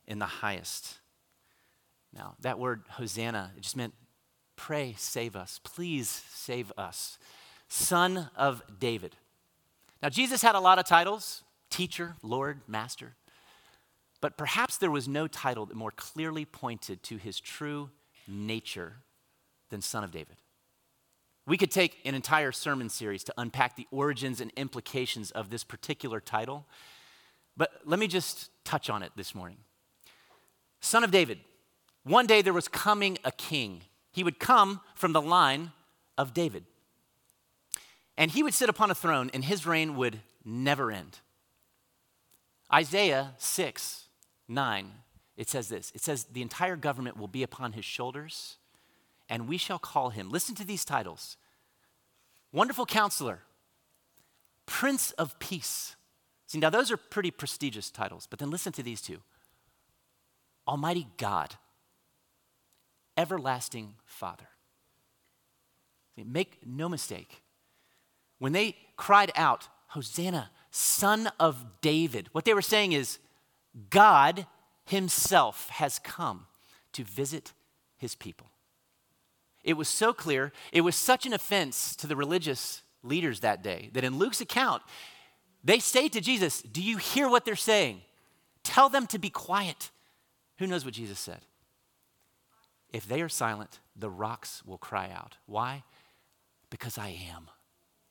in 0.07 0.19
the 0.19 0.25
highest. 0.25 0.99
Now, 2.13 2.35
that 2.41 2.59
word 2.59 2.83
Hosanna, 2.91 3.51
it 3.57 3.61
just 3.61 3.75
meant 3.75 3.93
pray, 4.55 4.95
save 4.97 5.35
us. 5.35 5.59
Please 5.63 6.23
save 6.31 6.71
us. 6.77 7.17
Son 7.67 8.29
of 8.35 8.61
David. 8.79 9.15
Now, 10.01 10.09
Jesus 10.09 10.41
had 10.41 10.55
a 10.55 10.59
lot 10.59 10.79
of 10.79 10.85
titles 10.85 11.43
teacher, 11.69 12.15
Lord, 12.21 12.61
Master. 12.67 13.15
But 14.21 14.37
perhaps 14.37 14.77
there 14.77 14.91
was 14.91 15.07
no 15.07 15.27
title 15.27 15.65
that 15.65 15.75
more 15.75 15.91
clearly 15.91 16.45
pointed 16.45 17.03
to 17.03 17.17
his 17.17 17.39
true 17.39 17.89
nature 18.27 18.97
than 19.69 19.81
Son 19.81 20.03
of 20.03 20.11
David. 20.11 20.37
We 21.47 21.57
could 21.57 21.71
take 21.71 21.99
an 22.05 22.15
entire 22.15 22.51
sermon 22.51 22.89
series 22.89 23.23
to 23.25 23.33
unpack 23.37 23.75
the 23.75 23.87
origins 23.91 24.41
and 24.41 24.51
implications 24.55 25.31
of 25.31 25.49
this 25.49 25.63
particular 25.63 26.19
title, 26.19 26.65
but 27.55 27.71
let 27.85 27.99
me 27.99 28.07
just 28.07 28.49
touch 28.63 28.89
on 28.89 29.03
it 29.03 29.11
this 29.15 29.35
morning. 29.35 29.57
Son 30.79 31.03
of 31.03 31.11
David. 31.11 31.39
One 32.03 32.27
day 32.27 32.41
there 32.41 32.53
was 32.53 32.67
coming 32.67 33.17
a 33.23 33.31
king. 33.31 33.81
He 34.11 34.23
would 34.23 34.39
come 34.39 34.81
from 34.95 35.13
the 35.13 35.21
line 35.21 35.71
of 36.17 36.33
David. 36.33 36.65
And 38.17 38.31
he 38.31 38.43
would 38.43 38.53
sit 38.53 38.69
upon 38.69 38.91
a 38.91 38.95
throne, 38.95 39.29
and 39.33 39.43
his 39.43 39.65
reign 39.65 39.95
would 39.95 40.21
never 40.43 40.91
end. 40.91 41.19
Isaiah 42.73 43.33
6 43.37 44.03
9, 44.47 44.91
it 45.37 45.49
says 45.49 45.69
this 45.69 45.91
it 45.95 46.01
says, 46.01 46.25
The 46.25 46.41
entire 46.41 46.75
government 46.75 47.17
will 47.17 47.27
be 47.27 47.43
upon 47.43 47.73
his 47.73 47.85
shoulders, 47.85 48.57
and 49.29 49.47
we 49.47 49.57
shall 49.57 49.79
call 49.79 50.09
him. 50.09 50.29
Listen 50.29 50.55
to 50.55 50.65
these 50.65 50.85
titles 50.85 51.37
Wonderful 52.51 52.85
Counselor, 52.85 53.41
Prince 54.65 55.11
of 55.11 55.37
Peace. 55.39 55.95
See, 56.47 56.59
now 56.59 56.69
those 56.69 56.91
are 56.91 56.97
pretty 56.97 57.31
prestigious 57.31 57.89
titles, 57.89 58.27
but 58.29 58.39
then 58.39 58.51
listen 58.51 58.71
to 58.73 58.83
these 58.83 59.01
two 59.01 59.19
Almighty 60.67 61.07
God, 61.17 61.55
Everlasting 63.17 63.95
Father. 64.05 64.47
See, 66.15 66.23
make 66.23 66.59
no 66.65 66.87
mistake, 66.87 67.41
when 68.39 68.53
they 68.53 68.75
cried 68.95 69.31
out, 69.35 69.67
Hosanna, 69.87 70.51
Son 70.71 71.29
of 71.39 71.81
David, 71.81 72.29
what 72.31 72.45
they 72.45 72.53
were 72.53 72.61
saying 72.61 72.91
is, 72.91 73.19
God 73.89 74.45
Himself 74.85 75.69
has 75.69 75.99
come 75.99 76.47
to 76.93 77.03
visit 77.03 77.53
His 77.97 78.15
people. 78.15 78.47
It 79.65 79.75
was 79.75 79.89
so 79.89 80.13
clear, 80.13 80.53
it 80.71 80.81
was 80.81 80.95
such 80.95 81.25
an 81.25 81.33
offense 81.33 81.95
to 81.97 82.07
the 82.07 82.15
religious 82.15 82.83
leaders 83.01 83.39
that 83.39 83.63
day 83.63 83.89
that 83.93 84.03
in 84.03 84.17
Luke's 84.17 84.39
account, 84.39 84.83
they 85.63 85.79
say 85.79 86.07
to 86.07 86.21
Jesus, 86.21 86.61
Do 86.61 86.83
you 86.83 86.97
hear 86.97 87.27
what 87.27 87.43
they're 87.43 87.55
saying? 87.55 88.01
Tell 88.63 88.89
them 88.89 89.07
to 89.07 89.17
be 89.17 89.31
quiet. 89.31 89.89
Who 90.59 90.67
knows 90.67 90.85
what 90.85 90.93
Jesus 90.93 91.19
said? 91.19 91.41
If 92.93 93.07
they 93.07 93.21
are 93.21 93.29
silent, 93.29 93.79
the 93.95 94.09
rocks 94.09 94.63
will 94.65 94.77
cry 94.77 95.09
out. 95.13 95.37
Why? 95.47 95.83
Because 96.69 96.97
I 96.99 97.09
am. 97.33 97.49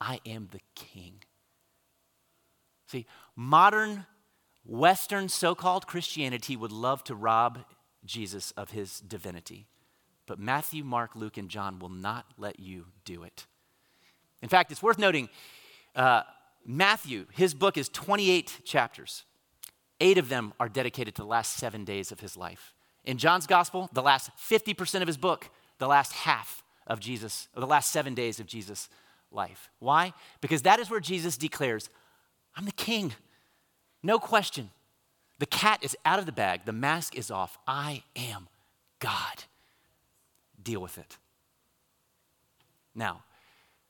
I 0.01 0.21
am 0.27 0.49
the 0.51 0.61
king. 0.75 1.23
See, 2.89 3.07
modern 3.37 4.07
Western 4.65 5.29
so 5.29 5.55
called 5.55 5.87
Christianity 5.87 6.57
would 6.57 6.73
love 6.73 7.05
to 7.05 7.15
rob 7.15 7.61
Jesus 8.05 8.51
of 8.53 8.73
his 8.73 8.99
divinity. 9.01 9.69
But 10.27 10.39
Matthew, 10.39 10.85
Mark, 10.85 11.15
Luke, 11.15 11.37
and 11.37 11.49
John 11.49 11.79
will 11.79 11.91
not 11.91 12.27
let 12.39 12.59
you 12.59 12.87
do 13.05 13.23
it. 13.23 13.47
In 14.43 14.49
fact, 14.49 14.71
it's 14.71 14.83
worth 14.83 14.99
noting 14.99 15.29
uh, 15.95 16.23
Matthew, 16.67 17.27
his 17.33 17.55
book 17.55 17.77
is 17.77 17.89
28 17.89 18.61
chapters. 18.65 19.25
Eight 20.01 20.19
of 20.19 20.29
them 20.29 20.53
are 20.59 20.69
dedicated 20.69 21.15
to 21.17 21.23
the 21.23 21.29
last 21.29 21.57
seven 21.57 21.85
days 21.85 22.11
of 22.11 22.21
his 22.21 22.37
life. 22.37 22.75
In 23.05 23.19
John's 23.19 23.47
gospel, 23.47 23.89
the 23.93 24.03
last 24.03 24.31
50% 24.39 25.03
of 25.03 25.07
his 25.07 25.17
book, 25.17 25.51
the 25.79 25.87
last 25.87 26.13
half 26.13 26.65
of 26.87 27.01
Jesus, 27.01 27.49
or 27.55 27.61
the 27.61 27.67
last 27.67 27.91
seven 27.91 28.15
days 28.15 28.41
of 28.41 28.47
Jesus' 28.47 28.89
life. 29.31 29.71
Why? 29.79 30.13
Because 30.41 30.63
that 30.63 30.81
is 30.81 30.91
where 30.91 31.01
Jesus 31.01 31.37
declares, 31.37 31.91
I'm 32.57 32.65
the 32.65 32.73
king. 32.73 33.13
No 34.03 34.19
question. 34.19 34.71
The 35.39 35.47
cat 35.47 35.81
is 35.83 35.97
out 36.05 36.19
of 36.19 36.27
the 36.27 36.33
bag, 36.33 36.65
the 36.65 36.73
mask 36.73 37.17
is 37.17 37.31
off. 37.31 37.59
I 37.67 38.03
am 38.17 38.49
God. 39.01 39.45
Deal 40.65 40.81
with 40.81 40.99
it. 40.99 41.19
Now, 42.95 43.23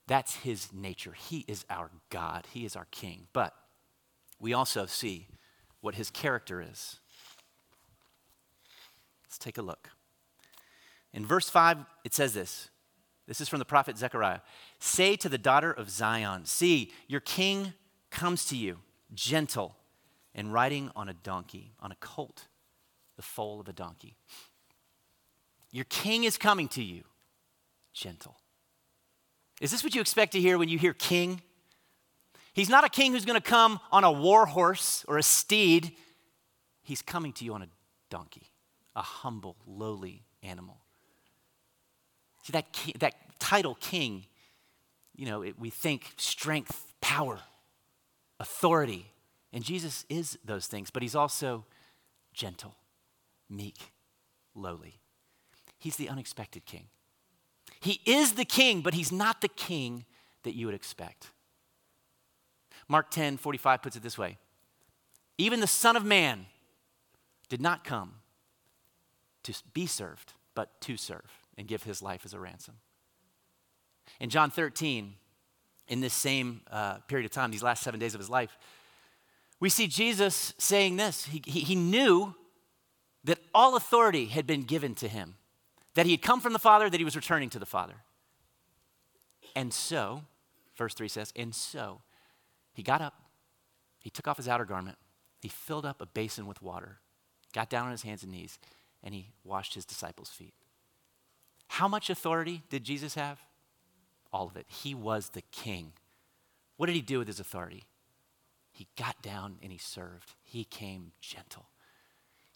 that's 0.06 0.36
his 0.36 0.72
nature. 0.72 1.12
He 1.12 1.44
is 1.48 1.64
our 1.70 1.90
God, 2.10 2.46
he 2.52 2.66
is 2.66 2.76
our 2.76 2.86
king. 2.90 3.28
But 3.32 3.54
we 4.38 4.52
also 4.52 4.84
see 4.84 5.28
what 5.80 5.94
his 5.94 6.10
character 6.10 6.60
is. 6.60 6.98
Let's 9.24 9.38
take 9.38 9.56
a 9.56 9.62
look. 9.62 9.90
In 11.12 11.24
verse 11.24 11.48
5, 11.48 11.78
it 12.04 12.12
says 12.12 12.34
this 12.34 12.70
this 13.26 13.40
is 13.40 13.48
from 13.48 13.58
the 13.58 13.64
prophet 13.64 13.96
Zechariah. 13.96 14.40
Say 14.78 15.16
to 15.16 15.28
the 15.28 15.38
daughter 15.38 15.72
of 15.72 15.88
Zion, 15.88 16.44
See, 16.44 16.92
your 17.08 17.20
king 17.20 17.72
comes 18.10 18.44
to 18.46 18.56
you, 18.56 18.78
gentle 19.14 19.76
and 20.34 20.52
riding 20.52 20.90
on 20.94 21.08
a 21.08 21.14
donkey, 21.14 21.72
on 21.80 21.92
a 21.92 21.96
colt, 21.96 22.48
the 23.16 23.22
foal 23.22 23.60
of 23.60 23.68
a 23.68 23.72
donkey. 23.72 24.16
Your 25.74 25.86
king 25.86 26.22
is 26.22 26.38
coming 26.38 26.68
to 26.68 26.84
you, 26.84 27.02
gentle. 27.92 28.36
Is 29.60 29.72
this 29.72 29.82
what 29.82 29.92
you 29.92 30.00
expect 30.00 30.30
to 30.32 30.40
hear 30.40 30.56
when 30.56 30.68
you 30.68 30.78
hear 30.78 30.92
king? 30.92 31.42
He's 32.52 32.68
not 32.68 32.84
a 32.84 32.88
king 32.88 33.10
who's 33.10 33.24
going 33.24 33.40
to 33.40 33.46
come 33.46 33.80
on 33.90 34.04
a 34.04 34.12
war 34.12 34.46
horse 34.46 35.04
or 35.08 35.18
a 35.18 35.22
steed. 35.24 35.90
He's 36.84 37.02
coming 37.02 37.32
to 37.32 37.44
you 37.44 37.54
on 37.54 37.62
a 37.62 37.66
donkey, 38.08 38.52
a 38.94 39.02
humble, 39.02 39.56
lowly 39.66 40.22
animal. 40.44 40.78
See, 42.44 42.52
that, 42.52 42.66
that 43.00 43.16
title, 43.40 43.74
king, 43.74 44.26
you 45.16 45.26
know, 45.26 45.42
it, 45.42 45.58
we 45.58 45.70
think 45.70 46.12
strength, 46.18 46.94
power. 47.00 47.40
authority. 48.38 49.10
And 49.52 49.64
Jesus 49.64 50.04
is 50.08 50.38
those 50.44 50.68
things, 50.68 50.90
but 50.90 51.02
he's 51.02 51.16
also 51.16 51.64
gentle, 52.32 52.76
meek, 53.50 53.78
lowly. 54.54 55.00
He's 55.84 55.96
the 55.96 56.08
unexpected 56.08 56.64
king. 56.64 56.86
He 57.78 58.00
is 58.06 58.32
the 58.32 58.46
king, 58.46 58.80
but 58.80 58.94
he's 58.94 59.12
not 59.12 59.42
the 59.42 59.48
king 59.48 60.06
that 60.42 60.54
you 60.54 60.64
would 60.64 60.74
expect. 60.74 61.28
Mark 62.88 63.10
10 63.10 63.36
45 63.36 63.82
puts 63.82 63.94
it 63.94 64.02
this 64.02 64.16
way 64.16 64.38
Even 65.36 65.60
the 65.60 65.66
Son 65.66 65.94
of 65.94 66.02
Man 66.02 66.46
did 67.50 67.60
not 67.60 67.84
come 67.84 68.14
to 69.42 69.52
be 69.74 69.84
served, 69.84 70.32
but 70.54 70.80
to 70.80 70.96
serve 70.96 71.30
and 71.58 71.68
give 71.68 71.82
his 71.82 72.00
life 72.00 72.22
as 72.24 72.32
a 72.32 72.40
ransom. 72.40 72.76
In 74.20 74.30
John 74.30 74.50
13, 74.50 75.12
in 75.88 76.00
this 76.00 76.14
same 76.14 76.62
uh, 76.70 76.94
period 77.08 77.26
of 77.26 77.30
time, 77.30 77.50
these 77.50 77.62
last 77.62 77.82
seven 77.82 78.00
days 78.00 78.14
of 78.14 78.20
his 78.20 78.30
life, 78.30 78.56
we 79.60 79.68
see 79.68 79.86
Jesus 79.86 80.54
saying 80.56 80.96
this. 80.96 81.26
He, 81.26 81.42
he, 81.44 81.60
he 81.60 81.74
knew 81.74 82.34
that 83.24 83.38
all 83.54 83.76
authority 83.76 84.26
had 84.26 84.46
been 84.46 84.62
given 84.62 84.94
to 84.94 85.08
him, 85.08 85.34
that 85.94 86.06
he 86.06 86.12
had 86.12 86.22
come 86.22 86.40
from 86.40 86.52
the 86.52 86.58
Father, 86.58 86.90
that 86.90 86.98
he 86.98 87.04
was 87.04 87.16
returning 87.16 87.50
to 87.50 87.58
the 87.58 87.66
Father. 87.66 87.94
And 89.56 89.72
so, 89.72 90.22
verse 90.76 90.94
3 90.94 91.08
says, 91.08 91.32
and 91.36 91.54
so 91.54 92.00
he 92.72 92.82
got 92.82 93.00
up, 93.00 93.14
he 94.00 94.10
took 94.10 94.26
off 94.26 94.36
his 94.36 94.48
outer 94.48 94.64
garment, 94.64 94.98
he 95.40 95.48
filled 95.48 95.86
up 95.86 96.00
a 96.00 96.06
basin 96.06 96.46
with 96.46 96.62
water, 96.62 96.98
got 97.52 97.70
down 97.70 97.86
on 97.86 97.92
his 97.92 98.02
hands 98.02 98.22
and 98.22 98.32
knees, 98.32 98.58
and 99.02 99.14
he 99.14 99.28
washed 99.44 99.74
his 99.74 99.84
disciples' 99.84 100.30
feet. 100.30 100.54
How 101.68 101.88
much 101.88 102.10
authority 102.10 102.62
did 102.70 102.84
Jesus 102.84 103.14
have? 103.14 103.38
All 104.32 104.48
of 104.48 104.56
it. 104.56 104.66
He 104.68 104.94
was 104.94 105.30
the 105.30 105.42
king. 105.52 105.92
What 106.76 106.86
did 106.86 106.96
he 106.96 107.02
do 107.02 107.18
with 107.18 107.28
his 107.28 107.40
authority? 107.40 107.84
He 108.72 108.88
got 108.98 109.22
down 109.22 109.58
and 109.62 109.70
he 109.70 109.78
served. 109.78 110.34
He 110.42 110.64
came 110.64 111.12
gentle. 111.20 111.66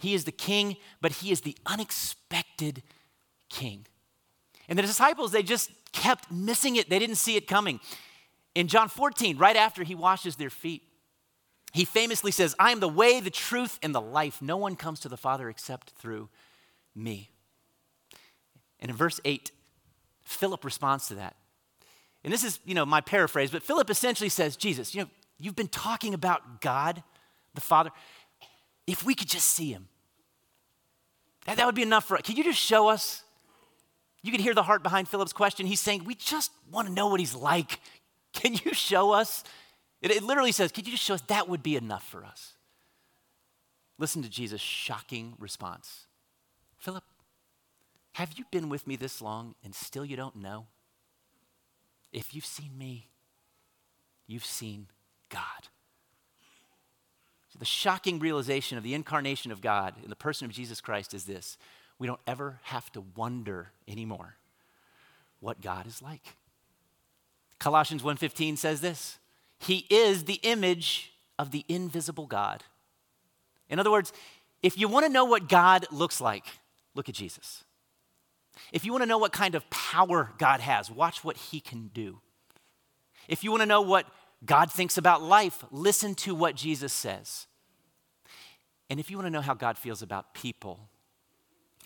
He 0.01 0.15
is 0.15 0.25
the 0.25 0.33
king, 0.33 0.77
but 1.01 1.13
he 1.13 1.31
is 1.31 1.43
the 1.43 1.57
unexpected 1.67 2.83
king. 3.49 3.87
And 4.69 4.79
the 4.79 4.83
disciples, 4.83 5.33
they 5.33 5.43
just 5.43 5.71
kept 5.93 6.31
missing 6.31 6.77
it. 6.77 6.91
They 6.91 6.99
didn't 6.99 7.17
see 7.17 7.37
it 7.37 7.47
coming. 7.47 7.81
In 8.55 8.69
John 8.69 8.89
14, 8.89 9.39
right 9.39 9.57
after 9.57 9.83
he 9.83 9.95
washes 9.95 10.37
their 10.37 10.51
feet, 10.51 10.83
he 11.73 11.85
famously 11.85 12.31
says, 12.31 12.55
I 12.59 12.71
am 12.71 12.81
the 12.81 12.89
way, 12.89 13.21
the 13.21 13.31
truth, 13.31 13.79
and 13.83 13.95
the 13.95 14.01
life. 14.01 14.41
No 14.41 14.57
one 14.57 14.75
comes 14.77 15.01
to 15.01 15.09
the 15.09 15.17
Father 15.17 15.49
except 15.49 15.91
through 15.91 16.29
me. 16.95 17.31
And 18.81 18.91
in 18.91 18.97
verse 18.97 19.21
8, 19.25 19.53
Philip 20.23 20.65
responds 20.65 21.09
to 21.09 21.15
that. 21.17 21.37
And 22.25 22.33
this 22.33 22.45
is, 22.45 22.59
you 22.65 22.75
know, 22.75 22.85
my 22.85 23.01
paraphrase, 23.01 23.51
but 23.51 23.63
Philip 23.63 23.91
essentially 23.91 24.29
says, 24.29 24.57
Jesus, 24.57 24.95
you 24.95 25.03
know, 25.03 25.09
you've 25.39 25.57
been 25.57 25.69
talking 25.69 26.15
about 26.15 26.61
God, 26.61 27.03
the 27.55 27.61
Father. 27.61 27.91
If 28.87 29.05
we 29.05 29.15
could 29.15 29.29
just 29.29 29.49
see 29.49 29.73
him, 29.73 29.89
that, 31.47 31.57
that 31.57 31.67
would 31.67 31.75
be 31.75 31.83
enough 31.83 32.05
for 32.05 32.17
us. 32.17 32.23
Can 32.23 32.37
you 32.37 32.45
just 32.45 32.59
show 32.59 32.89
us? 32.89 33.23
You 34.23 34.33
could 34.33 34.41
hear 34.41 34.55
the 34.55 34.63
heart 34.63 34.83
behind 34.83 35.09
Philip's 35.09 35.33
question. 35.33 35.67
He's 35.67 35.81
saying, 35.81 36.05
We 36.05 36.15
just 36.15 36.51
want 36.71 36.89
to 36.89 36.93
know 36.93 37.09
what 37.09 37.21
he's 37.21 37.35
like. 37.35 37.81
Can 38.33 38.55
you 38.65 38.73
show 38.73 39.13
us? 39.13 39.45
It, 40.03 40.11
it 40.11 40.23
literally 40.23 40.53
says, 40.53 40.73
Can 40.73 40.85
you 40.85 40.93
just 40.93 41.05
show 41.05 41.15
us? 41.15 41.23
That 41.23 41.49
would 41.49 41.63
be 41.63 41.77
enough 41.77 42.07
for 42.09 42.25
us. 42.25 42.55
Listen 43.99 44.23
to 44.23 44.29
Jesus' 44.29 44.61
shocking 44.61 45.35
response 45.39 46.07
Philip, 46.79 47.05
have 48.13 48.35
you 48.37 48.45
been 48.51 48.69
with 48.69 48.87
me 48.87 48.97
this 48.97 49.21
long 49.21 49.55
and 49.65 49.75
still 49.75 50.05
you 50.05 50.17
don't 50.17 50.37
know? 50.37 50.67
If 52.13 52.35
you've 52.35 52.47
seen 52.47 52.77
me, 52.79 53.09
you've 54.27 54.45
seen 54.45 54.87
God. 55.29 55.69
So 57.53 57.59
the 57.59 57.65
shocking 57.65 58.19
realization 58.19 58.79
of 58.79 58.85
the 58.85 58.95
incarnation 58.95 59.53
of 59.53 59.61
God 59.61 59.95
in 60.03 60.11
the 60.11 60.17
person 60.17 60.45
of 60.45 60.53
Jesus 60.53 60.81
Christ 60.81 61.15
is 61.15 61.25
this 61.25 61.59
we 61.99 62.07
don't 62.07 62.21
ever 62.27 62.61
have 62.65 62.91
to 62.93 63.03
wonder 63.17 63.73
anymore 63.87 64.37
what 65.41 65.61
God 65.61 65.87
is 65.87 66.03
like. 66.03 66.37
Colossians 67.59 68.03
1:15 68.03 68.57
says 68.57 68.81
this, 68.81 69.19
he 69.59 69.87
is 69.91 70.25
the 70.25 70.41
image 70.43 71.13
of 71.39 71.51
the 71.51 71.65
invisible 71.69 72.27
God. 72.27 72.65
In 73.69 73.79
other 73.79 73.91
words, 73.91 74.13
if 74.63 74.79
you 74.79 74.89
want 74.89 75.07
to 75.07 75.13
know 75.13 75.25
what 75.25 75.49
God 75.49 75.87
looks 75.91 76.21
like, 76.21 76.45
look 76.95 77.09
at 77.09 77.15
Jesus. 77.15 77.65
If 78.73 78.85
you 78.85 78.93
want 78.93 79.03
to 79.03 79.09
know 79.09 79.19
what 79.19 79.33
kind 79.33 79.55
of 79.55 79.69
power 79.71 80.33
God 80.39 80.61
has, 80.61 80.91
watch 80.91 81.23
what 81.23 81.37
he 81.37 81.61
can 81.61 81.89
do. 81.89 82.21
If 83.29 83.45
you 83.45 83.51
want 83.51 83.63
to 83.63 83.67
know 83.67 83.83
what 83.83 84.07
God 84.45 84.73
thinks 84.73 84.97
about 84.97 85.23
life, 85.23 85.65
listen 85.71 86.15
to 86.17 86.35
what 86.35 86.55
Jesus 86.55 86.93
says. 86.93 87.47
And 88.91 88.99
if 88.99 89.11
you 89.11 89.17
want 89.17 89.27
to 89.27 89.31
know 89.31 89.41
how 89.41 89.55
God 89.55 89.77
feels 89.77 90.03
about 90.03 90.35
people, 90.35 90.89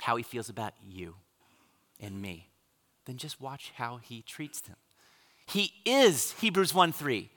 how 0.02 0.16
he 0.16 0.22
feels 0.22 0.48
about 0.48 0.74
you 0.84 1.14
and 2.00 2.20
me, 2.20 2.48
then 3.06 3.16
just 3.16 3.40
watch 3.40 3.72
how 3.76 3.98
he 3.98 4.20
treats 4.22 4.60
them. 4.60 4.76
He 5.46 5.72
is, 5.84 6.32
Hebrews 6.40 6.74
1 6.74 6.92
3, 6.92 7.30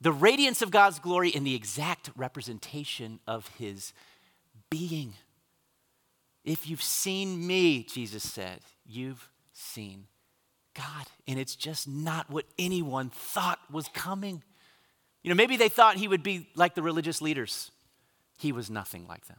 the 0.00 0.12
radiance 0.12 0.62
of 0.62 0.70
God's 0.70 1.00
glory 1.00 1.30
in 1.30 1.42
the 1.44 1.54
exact 1.54 2.10
representation 2.16 3.18
of 3.26 3.48
his 3.58 3.92
being. 4.70 5.14
If 6.44 6.68
you've 6.68 6.82
seen 6.82 7.46
me, 7.46 7.82
Jesus 7.82 8.22
said, 8.22 8.60
you've 8.86 9.28
seen 9.52 10.06
God. 10.74 11.06
And 11.26 11.38
it's 11.38 11.56
just 11.56 11.88
not 11.88 12.30
what 12.30 12.44
anyone 12.58 13.10
thought 13.10 13.58
was 13.72 13.88
coming. 13.88 14.42
You 15.22 15.30
know, 15.30 15.36
maybe 15.36 15.56
they 15.56 15.68
thought 15.68 15.96
he 15.96 16.06
would 16.06 16.22
be 16.22 16.48
like 16.54 16.74
the 16.74 16.82
religious 16.82 17.20
leaders. 17.22 17.70
He 18.36 18.52
was 18.52 18.70
nothing 18.70 19.06
like 19.08 19.26
them. 19.26 19.38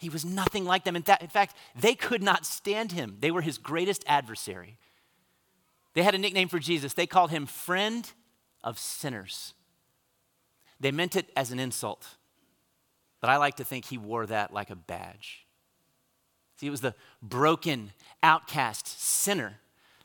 He 0.00 0.08
was 0.08 0.24
nothing 0.24 0.64
like 0.64 0.84
them. 0.84 0.96
In, 0.96 1.02
th- 1.02 1.20
in 1.20 1.28
fact, 1.28 1.54
they 1.78 1.94
could 1.94 2.22
not 2.22 2.46
stand 2.46 2.92
him. 2.92 3.18
They 3.20 3.30
were 3.30 3.42
his 3.42 3.58
greatest 3.58 4.02
adversary. 4.06 4.78
They 5.92 6.02
had 6.02 6.14
a 6.14 6.18
nickname 6.18 6.48
for 6.48 6.58
Jesus. 6.58 6.94
They 6.94 7.06
called 7.06 7.30
him 7.30 7.44
friend 7.44 8.10
of 8.64 8.78
sinners. 8.78 9.52
They 10.80 10.90
meant 10.90 11.16
it 11.16 11.30
as 11.36 11.50
an 11.50 11.58
insult, 11.58 12.16
but 13.20 13.28
I 13.28 13.36
like 13.36 13.56
to 13.56 13.64
think 13.64 13.84
he 13.84 13.98
wore 13.98 14.24
that 14.24 14.54
like 14.54 14.70
a 14.70 14.74
badge. 14.74 15.46
See, 16.56 16.66
it 16.66 16.70
was 16.70 16.80
the 16.80 16.94
broken, 17.20 17.92
outcast 18.22 18.86
sinner 18.86 19.58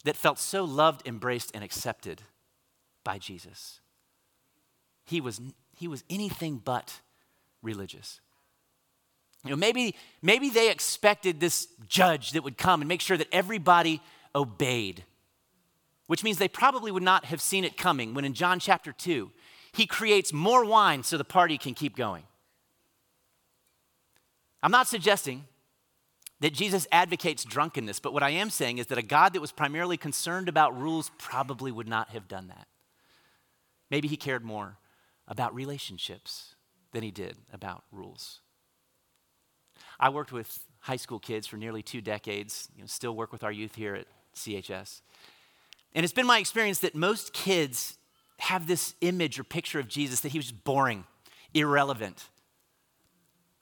that 0.04 0.18
felt 0.18 0.40
so 0.40 0.66
loved, 0.66 1.08
embraced, 1.08 1.52
and 1.54 1.64
accepted 1.64 2.24
by 3.06 3.18
Jesus. 3.18 3.80
He 5.06 5.22
was, 5.22 5.40
he 5.78 5.88
was 5.88 6.04
anything 6.10 6.58
but 6.58 7.00
religious. 7.62 8.20
You 9.46 9.52
know, 9.52 9.58
maybe, 9.58 9.96
maybe 10.24 10.50
they 10.50 10.72
expected 10.72 11.40
this 11.40 11.68
judge 11.88 12.32
that 12.32 12.44
would 12.44 12.58
come 12.58 12.82
and 12.82 12.90
make 12.90 13.00
sure 13.00 13.16
that 13.16 13.28
everybody 13.32 14.02
obeyed, 14.34 15.04
which 16.08 16.24
means 16.24 16.40
they 16.40 16.48
probably 16.48 16.92
would 16.92 17.04
not 17.04 17.26
have 17.26 17.40
seen 17.40 17.64
it 17.64 17.78
coming 17.78 18.16
when 18.16 18.26
in 18.26 18.34
John 18.34 18.60
chapter 18.60 18.92
2, 18.92 19.32
he 19.72 19.86
creates 19.86 20.34
more 20.34 20.66
wine 20.66 21.04
so 21.04 21.16
the 21.18 21.24
party 21.24 21.60
can 21.60 21.76
keep 21.76 21.96
going. 21.96 22.24
I'm 24.64 24.72
not 24.72 24.88
suggesting 24.88 25.46
that 26.40 26.54
Jesus 26.54 26.88
advocates 26.92 27.44
drunkenness, 27.44 28.00
but 28.00 28.14
what 28.14 28.24
I 28.24 28.32
am 28.32 28.50
saying 28.50 28.80
is 28.80 28.88
that 28.88 28.98
a 28.98 29.04
God 29.04 29.34
that 29.34 29.42
was 29.42 29.52
primarily 29.52 29.96
concerned 29.96 30.50
about 30.50 30.76
rules 30.76 31.12
probably 31.20 31.72
would 31.72 31.88
not 31.88 32.10
have 32.10 32.28
done 32.28 32.48
that. 32.48 32.68
Maybe 33.92 34.08
he 34.08 34.18
cared 34.18 34.44
more 34.44 34.78
about 35.28 35.54
relationships 35.54 36.56
than 36.94 37.04
he 37.04 37.12
did 37.12 37.38
about 37.54 37.84
rules. 37.92 38.40
I 40.00 40.10
worked 40.10 40.32
with 40.32 40.60
high 40.80 40.96
school 40.98 41.20
kids 41.20 41.48
for 41.48 41.58
nearly 41.58 41.82
two 41.82 42.02
decades, 42.02 42.70
you 42.76 42.82
know, 42.82 42.88
still 42.88 43.16
work 43.16 43.32
with 43.32 43.44
our 43.44 43.52
youth 43.52 43.76
here 43.76 43.96
at 43.96 44.08
CHS. 44.36 45.02
And 45.94 46.04
it's 46.04 46.14
been 46.14 46.28
my 46.28 46.40
experience 46.40 46.80
that 46.80 46.96
most 46.96 47.34
kids 47.34 47.98
have 48.40 48.68
this 48.68 48.96
image 49.02 49.40
or 49.40 49.44
picture 49.44 49.80
of 49.80 49.88
Jesus 49.88 50.20
that 50.22 50.32
he 50.32 50.40
was 50.40 50.52
boring, 50.52 51.06
irrelevant. 51.54 52.30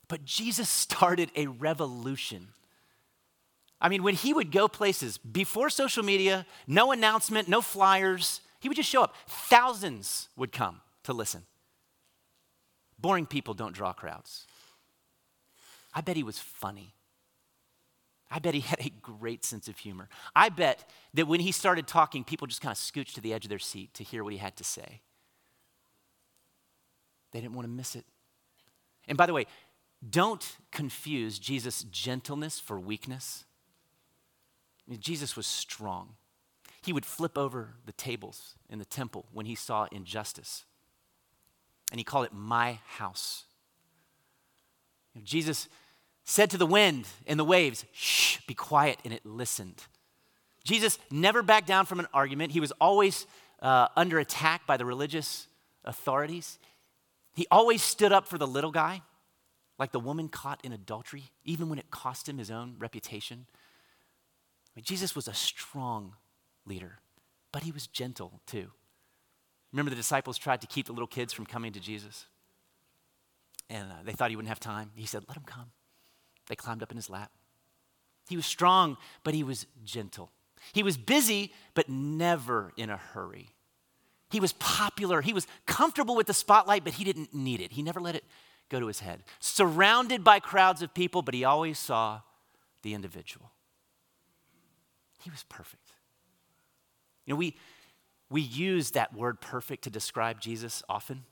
But 0.07 0.25
Jesus 0.25 0.67
started 0.69 1.31
a 1.35 1.47
revolution 1.47 2.49
I 3.83 3.89
mean, 3.89 4.01
when 4.01 4.15
he 4.15 4.33
would 4.33 4.49
go 4.49 4.69
places 4.69 5.17
before 5.17 5.69
social 5.69 6.03
media, 6.03 6.45
no 6.65 6.93
announcement, 6.93 7.49
no 7.49 7.59
flyers, 7.59 8.39
he 8.61 8.69
would 8.69 8.77
just 8.77 8.89
show 8.89 9.03
up. 9.03 9.13
Thousands 9.27 10.29
would 10.37 10.53
come 10.53 10.79
to 11.03 11.11
listen. 11.11 11.43
Boring 12.97 13.25
people 13.25 13.53
don't 13.53 13.75
draw 13.75 13.91
crowds. 13.91 14.47
I 15.93 16.01
bet 16.01 16.15
he 16.15 16.23
was 16.23 16.39
funny. 16.39 16.95
I 18.31 18.39
bet 18.39 18.55
he 18.55 18.61
had 18.61 18.79
a 18.79 18.89
great 18.89 19.45
sense 19.45 19.67
of 19.67 19.77
humor. 19.77 20.09
I 20.35 20.49
bet 20.49 20.89
that 21.13 21.27
when 21.27 21.39
he 21.39 21.51
started 21.51 21.87
talking, 21.87 22.23
people 22.23 22.47
just 22.47 22.61
kind 22.61 22.71
of 22.71 22.77
scooched 22.77 23.13
to 23.13 23.21
the 23.21 23.33
edge 23.33 23.45
of 23.45 23.49
their 23.49 23.59
seat 23.59 23.93
to 23.93 24.03
hear 24.03 24.23
what 24.23 24.33
he 24.33 24.39
had 24.39 24.55
to 24.57 24.63
say. 24.63 25.01
They 27.31 27.41
didn't 27.41 27.53
want 27.53 27.67
to 27.67 27.71
miss 27.71 27.95
it. 27.95 28.05
And 29.07 29.17
by 29.17 29.27
the 29.27 29.33
way, 29.33 29.45
don't 30.07 30.57
confuse 30.71 31.37
Jesus' 31.37 31.83
gentleness 31.83 32.59
for 32.59 32.79
weakness. 32.79 33.45
I 34.87 34.91
mean, 34.91 34.99
Jesus 34.99 35.35
was 35.35 35.45
strong. 35.45 36.15
He 36.81 36.91
would 36.91 37.05
flip 37.05 37.37
over 37.37 37.75
the 37.85 37.93
tables 37.93 38.55
in 38.69 38.79
the 38.79 38.85
temple 38.85 39.25
when 39.31 39.45
he 39.45 39.55
saw 39.55 39.87
injustice. 39.91 40.65
and 41.93 41.99
he 41.99 42.03
called 42.03 42.25
it 42.25 42.33
my 42.33 42.79
house. 42.97 43.43
Jesus 45.23 45.69
said 46.25 46.49
to 46.51 46.57
the 46.57 46.65
wind 46.65 47.07
and 47.27 47.39
the 47.39 47.43
waves, 47.43 47.85
Shh, 47.91 48.37
be 48.47 48.53
quiet, 48.53 48.99
and 49.03 49.13
it 49.13 49.25
listened. 49.25 49.83
Jesus 50.63 50.97
never 51.11 51.43
backed 51.43 51.67
down 51.67 51.85
from 51.85 51.99
an 51.99 52.07
argument. 52.13 52.53
He 52.53 52.59
was 52.59 52.71
always 52.79 53.27
uh, 53.61 53.87
under 53.95 54.19
attack 54.19 54.65
by 54.65 54.77
the 54.77 54.85
religious 54.85 55.47
authorities. 55.83 56.59
He 57.35 57.45
always 57.51 57.81
stood 57.81 58.11
up 58.11 58.27
for 58.27 58.37
the 58.37 58.47
little 58.47 58.71
guy, 58.71 59.01
like 59.77 59.91
the 59.91 59.99
woman 59.99 60.29
caught 60.29 60.63
in 60.63 60.71
adultery, 60.71 61.31
even 61.43 61.67
when 61.69 61.79
it 61.79 61.91
cost 61.91 62.29
him 62.29 62.37
his 62.37 62.51
own 62.51 62.75
reputation. 62.79 63.45
I 63.49 64.71
mean, 64.77 64.85
Jesus 64.85 65.15
was 65.15 65.27
a 65.27 65.33
strong 65.33 66.15
leader, 66.65 66.99
but 67.51 67.63
he 67.63 67.71
was 67.71 67.87
gentle 67.87 68.41
too. 68.45 68.71
Remember, 69.73 69.89
the 69.89 69.95
disciples 69.95 70.37
tried 70.37 70.61
to 70.61 70.67
keep 70.67 70.85
the 70.85 70.93
little 70.93 71.07
kids 71.07 71.33
from 71.33 71.45
coming 71.45 71.73
to 71.73 71.79
Jesus? 71.79 72.27
And 73.69 73.91
uh, 73.91 73.95
they 74.03 74.11
thought 74.13 74.29
he 74.29 74.35
wouldn't 74.35 74.49
have 74.49 74.59
time. 74.59 74.91
He 74.95 75.07
said, 75.07 75.23
Let 75.27 75.33
them 75.35 75.45
come. 75.45 75.71
They 76.47 76.55
climbed 76.55 76.83
up 76.83 76.91
in 76.91 76.97
his 76.97 77.09
lap. 77.09 77.31
He 78.27 78.35
was 78.35 78.45
strong, 78.45 78.97
but 79.23 79.33
he 79.33 79.43
was 79.43 79.65
gentle. 79.83 80.31
He 80.71 80.83
was 80.83 80.97
busy, 80.97 81.53
but 81.73 81.89
never 81.89 82.71
in 82.77 82.89
a 82.89 82.97
hurry. 82.97 83.49
He 84.29 84.39
was 84.39 84.53
popular. 84.53 85.21
He 85.21 85.33
was 85.33 85.45
comfortable 85.65 86.15
with 86.15 86.27
the 86.27 86.33
spotlight, 86.33 86.83
but 86.83 86.93
he 86.93 87.03
didn't 87.03 87.33
need 87.33 87.61
it. 87.61 87.73
He 87.73 87.83
never 87.83 87.99
let 87.99 88.15
it 88.15 88.23
go 88.69 88.79
to 88.79 88.87
his 88.87 88.99
head. 88.99 89.23
Surrounded 89.39 90.23
by 90.23 90.39
crowds 90.39 90.81
of 90.81 90.93
people, 90.93 91.21
but 91.21 91.33
he 91.33 91.43
always 91.43 91.77
saw 91.77 92.21
the 92.81 92.93
individual. 92.93 93.51
He 95.21 95.29
was 95.29 95.43
perfect. 95.49 95.91
You 97.25 97.33
know, 97.33 97.37
we, 97.37 97.57
we 98.29 98.41
use 98.41 98.91
that 98.91 99.13
word 99.13 99.39
perfect 99.39 99.83
to 99.83 99.89
describe 99.89 100.41
Jesus 100.41 100.81
often. 100.89 101.23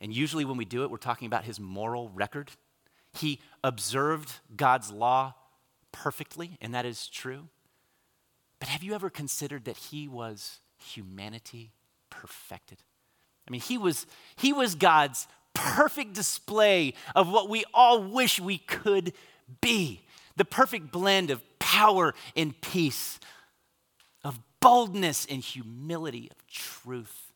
And 0.00 0.14
usually 0.14 0.44
when 0.44 0.56
we 0.56 0.64
do 0.64 0.84
it, 0.84 0.90
we're 0.90 0.98
talking 0.98 1.26
about 1.26 1.44
his 1.44 1.58
moral 1.58 2.10
record. 2.10 2.52
He 3.16 3.40
observed 3.64 4.40
God's 4.56 4.90
law 4.90 5.34
perfectly, 5.92 6.58
and 6.60 6.74
that 6.74 6.86
is 6.86 7.08
true. 7.08 7.48
But 8.58 8.68
have 8.68 8.82
you 8.82 8.94
ever 8.94 9.10
considered 9.10 9.64
that 9.64 9.76
he 9.76 10.08
was 10.08 10.60
humanity 10.78 11.72
perfected? 12.10 12.78
I 13.46 13.50
mean, 13.50 13.60
he 13.60 13.78
was, 13.78 14.06
he 14.36 14.52
was 14.52 14.74
God's 14.74 15.26
perfect 15.54 16.14
display 16.14 16.94
of 17.14 17.30
what 17.30 17.48
we 17.48 17.64
all 17.72 18.02
wish 18.02 18.40
we 18.40 18.58
could 18.58 19.12
be 19.60 20.02
the 20.36 20.44
perfect 20.44 20.92
blend 20.92 21.30
of 21.30 21.42
power 21.58 22.14
and 22.36 22.60
peace, 22.60 23.18
of 24.22 24.38
boldness 24.60 25.26
and 25.26 25.40
humility, 25.40 26.28
of 26.30 26.46
truth 26.46 27.32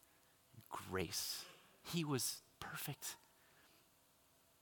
and 0.55 0.62
grace. 0.69 1.45
He 1.93 2.05
was 2.05 2.43
perfect. 2.59 3.16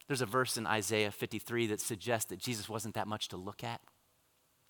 There's 0.08 0.22
a 0.22 0.26
verse 0.26 0.56
in 0.56 0.66
Isaiah 0.66 1.10
53 1.10 1.68
that 1.68 1.80
suggests 1.80 2.30
that 2.30 2.40
Jesus 2.40 2.68
wasn't 2.68 2.94
that 2.94 3.06
much 3.06 3.28
to 3.28 3.36
look 3.36 3.62
at. 3.62 3.80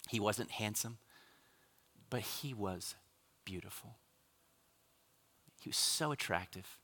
He 0.09 0.21
wasn't 0.21 0.51
handsome, 0.51 0.99
but 2.11 2.21
he 2.21 2.53
was 2.53 2.97
beautiful. 3.45 3.97
He 5.63 5.69
was 5.69 5.77
so 5.77 6.13
attractive. 6.13 6.79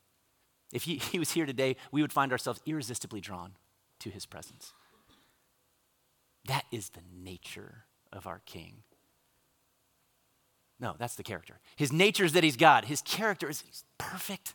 If 0.73 0.85
he, 0.85 0.97
he 1.13 1.19
was 1.19 1.33
here 1.33 1.47
today, 1.47 1.77
we 1.91 2.01
would 2.01 2.13
find 2.13 2.33
ourselves 2.33 2.61
irresistibly 2.65 3.21
drawn 3.21 3.53
to 4.01 4.11
his 4.11 4.25
presence. 4.25 4.73
That 6.47 6.65
is 6.71 6.91
the 6.91 7.03
nature 7.13 7.85
of 8.13 8.27
our 8.27 8.41
King. 8.47 8.83
No, 10.79 10.95
that's 10.99 11.15
the 11.15 11.23
character. 11.23 11.61
His 11.77 11.93
nature 11.93 12.25
is 12.25 12.33
that 12.33 12.45
he's 12.45 12.57
God. 12.57 12.85
His 12.85 13.01
character 13.01 13.49
is 13.49 13.65
perfect. 13.99 14.55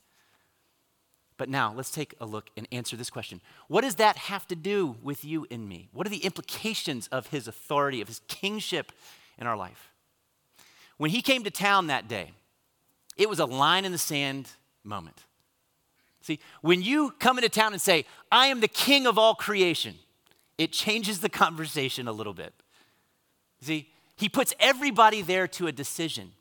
But 1.39 1.47
now 1.47 1.73
let's 1.73 1.89
take 1.89 2.15
a 2.19 2.25
look 2.25 2.49
and 2.57 2.67
answer 2.69 2.97
this 2.97 3.09
question 3.09 3.39
What 3.69 3.81
does 3.81 3.95
that 3.95 4.17
have 4.17 4.45
to 4.49 4.55
do 4.55 4.97
with 5.01 5.23
you 5.23 5.47
and 5.49 5.67
me? 5.67 5.87
What 5.93 6.05
are 6.05 6.09
the 6.09 6.25
implications 6.25 7.07
of 7.07 7.27
his 7.27 7.47
authority, 7.47 8.01
of 8.01 8.09
his 8.09 8.19
kingship 8.27 8.91
in 9.37 9.47
our 9.47 9.55
life? 9.55 9.89
When 10.97 11.11
he 11.11 11.21
came 11.21 11.45
to 11.45 11.49
town 11.49 11.87
that 11.87 12.09
day, 12.09 12.33
it 13.15 13.29
was 13.29 13.39
a 13.39 13.45
line 13.45 13.85
in 13.85 13.93
the 13.93 13.97
sand 13.97 14.49
moment. 14.83 15.23
See, 16.19 16.41
when 16.61 16.81
you 16.81 17.13
come 17.19 17.37
into 17.37 17.47
town 17.47 17.71
and 17.71 17.81
say, 17.81 18.05
I 18.29 18.47
am 18.47 18.59
the 18.59 18.67
king 18.67 19.07
of 19.07 19.17
all 19.17 19.33
creation, 19.33 19.95
it 20.57 20.73
changes 20.73 21.21
the 21.21 21.29
conversation 21.29 22.09
a 22.09 22.11
little 22.11 22.33
bit. 22.33 22.53
See, 23.61 23.89
he 24.17 24.27
puts 24.27 24.53
everybody 24.59 25.21
there 25.21 25.47
to 25.47 25.67
a 25.67 25.71
decision. 25.71 26.33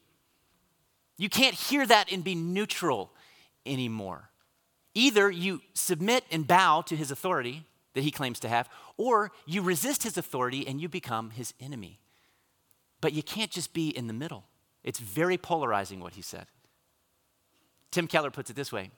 You 1.16 1.28
can't 1.28 1.54
hear 1.54 1.86
that 1.86 2.10
and 2.10 2.24
be 2.24 2.34
neutral 2.34 3.12
anymore. 3.64 4.28
Either 4.98 5.30
you 5.30 5.62
submit 5.74 6.24
and 6.28 6.44
bow 6.44 6.80
to 6.80 6.96
his 6.96 7.12
authority 7.12 7.64
that 7.94 8.02
he 8.02 8.10
claims 8.10 8.40
to 8.40 8.48
have, 8.48 8.68
or 8.96 9.30
you 9.46 9.62
resist 9.62 10.02
his 10.02 10.18
authority 10.18 10.66
and 10.66 10.80
you 10.80 10.88
become 10.88 11.30
his 11.30 11.54
enemy. 11.60 12.00
But 13.00 13.12
you 13.12 13.22
can't 13.22 13.52
just 13.52 13.72
be 13.72 13.90
in 13.90 14.08
the 14.08 14.12
middle. 14.12 14.42
It's 14.82 14.98
very 14.98 15.38
polarizing 15.38 16.00
what 16.00 16.14
he 16.14 16.22
said. 16.22 16.46
Tim 17.92 18.08
Keller 18.08 18.32
puts 18.32 18.50
it 18.50 18.56
this 18.56 18.72
way 18.72 18.90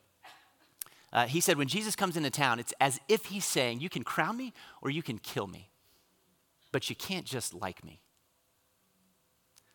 uh, 1.12 1.26
He 1.26 1.38
said, 1.38 1.58
When 1.58 1.68
Jesus 1.68 1.94
comes 1.96 2.16
into 2.16 2.30
town, 2.30 2.58
it's 2.58 2.72
as 2.80 2.98
if 3.06 3.26
he's 3.26 3.44
saying, 3.44 3.80
You 3.80 3.90
can 3.90 4.02
crown 4.02 4.38
me 4.38 4.54
or 4.80 4.88
you 4.88 5.02
can 5.02 5.18
kill 5.18 5.48
me, 5.48 5.68
but 6.72 6.88
you 6.88 6.96
can't 6.96 7.26
just 7.26 7.52
like 7.52 7.84
me. 7.84 8.00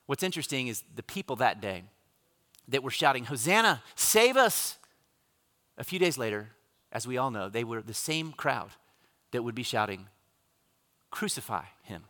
What's 0.08 0.24
interesting 0.24 0.70
is 0.70 0.84
the 0.96 1.04
people 1.04 1.36
that 1.36 1.62
day 1.62 1.84
that 2.68 2.82
were 2.82 2.90
shouting, 2.90 3.26
Hosanna, 3.26 3.84
save 3.94 4.38
us, 4.38 4.80
a 5.78 5.84
few 5.84 6.00
days 6.00 6.18
later, 6.18 6.50
as 6.92 7.08
we 7.08 7.18
all 7.18 7.32
know, 7.32 7.50
they 7.50 7.64
were 7.64 7.82
the 7.82 7.94
same 7.94 8.32
crowd 8.32 8.72
that 9.32 9.44
would 9.44 9.56
be 9.56 9.64
shouting, 9.64 10.08
Crucify 11.12 11.64
him. 11.84 12.04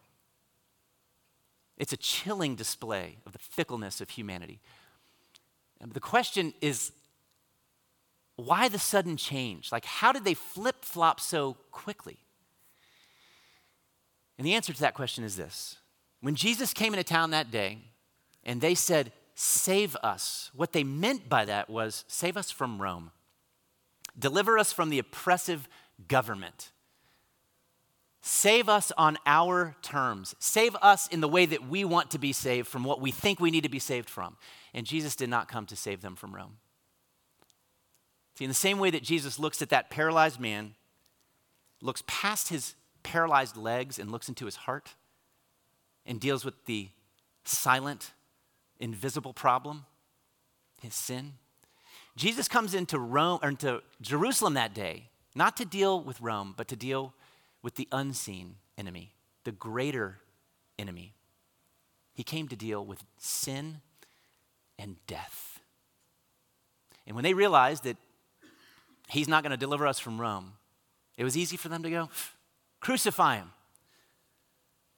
It's 1.77 1.93
a 1.93 1.97
chilling 1.97 2.55
display 2.55 3.17
of 3.25 3.33
the 3.33 3.39
fickleness 3.39 4.01
of 4.01 4.09
humanity. 4.09 4.59
And 5.79 5.93
the 5.93 5.99
question 5.99 6.53
is 6.61 6.91
why 8.35 8.67
the 8.67 8.79
sudden 8.79 9.17
change? 9.17 9.71
Like, 9.71 9.85
how 9.85 10.11
did 10.11 10.25
they 10.25 10.33
flip 10.33 10.83
flop 10.83 11.19
so 11.19 11.55
quickly? 11.71 12.17
And 14.37 14.45
the 14.45 14.53
answer 14.53 14.73
to 14.73 14.81
that 14.81 14.93
question 14.93 15.23
is 15.23 15.35
this 15.35 15.77
When 16.21 16.35
Jesus 16.35 16.73
came 16.73 16.93
into 16.93 17.03
town 17.03 17.31
that 17.31 17.51
day 17.51 17.79
and 18.43 18.61
they 18.61 18.75
said, 18.75 19.11
Save 19.35 19.95
us, 19.97 20.49
what 20.53 20.71
they 20.71 20.83
meant 20.83 21.27
by 21.27 21.45
that 21.45 21.69
was, 21.69 22.05
Save 22.07 22.37
us 22.37 22.51
from 22.51 22.81
Rome. 22.81 23.11
Deliver 24.17 24.57
us 24.57 24.71
from 24.71 24.89
the 24.89 24.99
oppressive 24.99 25.67
government. 26.07 26.71
Save 28.21 28.69
us 28.69 28.91
on 28.97 29.17
our 29.27 29.75
terms. 29.83 30.33
Save 30.39 30.75
us 30.81 31.07
in 31.07 31.21
the 31.21 31.27
way 31.27 31.45
that 31.45 31.67
we 31.67 31.85
want 31.85 32.09
to 32.11 32.17
be 32.17 32.33
saved 32.33 32.67
from 32.67 32.83
what 32.83 32.99
we 32.99 33.11
think 33.11 33.39
we 33.39 33.51
need 33.51 33.63
to 33.63 33.69
be 33.69 33.79
saved 33.79 34.09
from. 34.09 34.37
And 34.73 34.85
Jesus 34.85 35.15
did 35.15 35.29
not 35.29 35.47
come 35.47 35.67
to 35.67 35.75
save 35.75 36.01
them 36.01 36.15
from 36.15 36.33
Rome. 36.33 36.57
See, 38.37 38.45
in 38.45 38.49
the 38.49 38.55
same 38.55 38.79
way 38.79 38.89
that 38.89 39.03
Jesus 39.03 39.37
looks 39.37 39.61
at 39.61 39.69
that 39.69 39.89
paralyzed 39.89 40.39
man, 40.39 40.73
looks 41.81 42.03
past 42.07 42.49
his 42.49 42.75
paralyzed 43.03 43.57
legs 43.57 43.99
and 43.99 44.11
looks 44.11 44.27
into 44.27 44.45
his 44.45 44.55
heart 44.55 44.95
and 46.05 46.19
deals 46.19 46.43
with 46.43 46.65
the 46.65 46.89
silent, 47.43 48.11
invisible 48.79 49.33
problem, 49.33 49.85
his 50.81 50.95
sin, 50.95 51.33
Jesus 52.15 52.47
comes 52.47 52.73
into 52.73 52.97
Rome 52.97 53.39
or 53.41 53.49
into 53.49 53.81
Jerusalem 54.01 54.53
that 54.53 54.73
day, 54.73 55.09
not 55.35 55.57
to 55.57 55.65
deal 55.65 56.01
with 56.01 56.21
Rome, 56.21 56.53
but 56.55 56.67
to 56.69 56.75
deal 56.75 57.13
with 57.61 57.75
the 57.75 57.87
unseen 57.91 58.55
enemy, 58.77 59.13
the 59.43 59.51
greater 59.51 60.19
enemy. 60.79 61.13
He 62.13 62.23
came 62.23 62.47
to 62.47 62.55
deal 62.55 62.85
with 62.85 63.03
sin 63.17 63.81
and 64.79 64.95
death. 65.07 65.59
And 67.05 67.15
when 67.15 67.23
they 67.23 67.33
realized 67.33 67.83
that 67.83 67.97
he's 69.09 69.27
not 69.27 69.43
going 69.43 69.51
to 69.51 69.57
deliver 69.57 69.85
us 69.85 69.99
from 69.99 70.19
Rome, 70.19 70.53
it 71.17 71.23
was 71.23 71.37
easy 71.37 71.57
for 71.57 71.69
them 71.69 71.83
to 71.83 71.89
go, 71.89 72.09
crucify 72.79 73.37
him. 73.37 73.51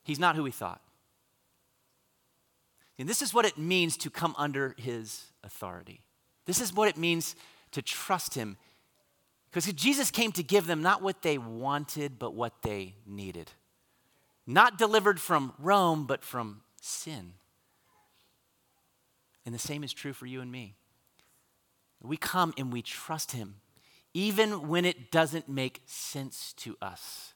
He's 0.03 0.19
not 0.19 0.35
who 0.35 0.43
we 0.43 0.51
thought. 0.51 0.81
And 2.99 3.07
this 3.07 3.21
is 3.21 3.33
what 3.33 3.45
it 3.45 3.57
means 3.57 3.97
to 3.97 4.09
come 4.09 4.33
under 4.37 4.73
his 4.77 5.25
authority. 5.43 6.01
This 6.47 6.59
is 6.61 6.73
what 6.73 6.89
it 6.89 6.97
means 6.97 7.35
to 7.73 7.83
trust 7.83 8.33
him. 8.33 8.57
Because 9.51 9.71
Jesus 9.73 10.09
came 10.09 10.31
to 10.31 10.43
give 10.43 10.65
them 10.65 10.81
not 10.81 11.03
what 11.03 11.21
they 11.21 11.37
wanted, 11.37 12.17
but 12.17 12.33
what 12.33 12.63
they 12.63 12.95
needed. 13.05 13.51
Not 14.47 14.77
delivered 14.77 15.19
from 15.19 15.53
Rome, 15.59 16.05
but 16.07 16.23
from 16.23 16.61
sin. 16.81 17.33
And 19.45 19.53
the 19.53 19.59
same 19.59 19.83
is 19.83 19.93
true 19.93 20.13
for 20.13 20.25
you 20.25 20.41
and 20.41 20.51
me. 20.51 20.75
We 22.01 22.17
come 22.17 22.53
and 22.57 22.71
we 22.71 22.81
trust 22.81 23.31
him, 23.33 23.55
even 24.13 24.67
when 24.67 24.85
it 24.85 25.11
doesn't 25.11 25.49
make 25.49 25.81
sense 25.85 26.53
to 26.57 26.77
us, 26.81 27.33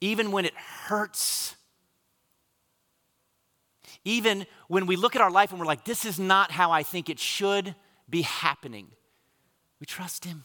even 0.00 0.30
when 0.30 0.44
it 0.44 0.54
hurts. 0.54 1.56
Even 4.04 4.46
when 4.68 4.86
we 4.86 4.96
look 4.96 5.14
at 5.14 5.22
our 5.22 5.30
life 5.30 5.50
and 5.50 5.60
we're 5.60 5.66
like, 5.66 5.84
this 5.84 6.04
is 6.04 6.18
not 6.18 6.50
how 6.50 6.70
I 6.70 6.82
think 6.82 7.10
it 7.10 7.18
should 7.18 7.74
be 8.08 8.22
happening. 8.22 8.88
We 9.80 9.86
trust 9.86 10.24
Him. 10.24 10.44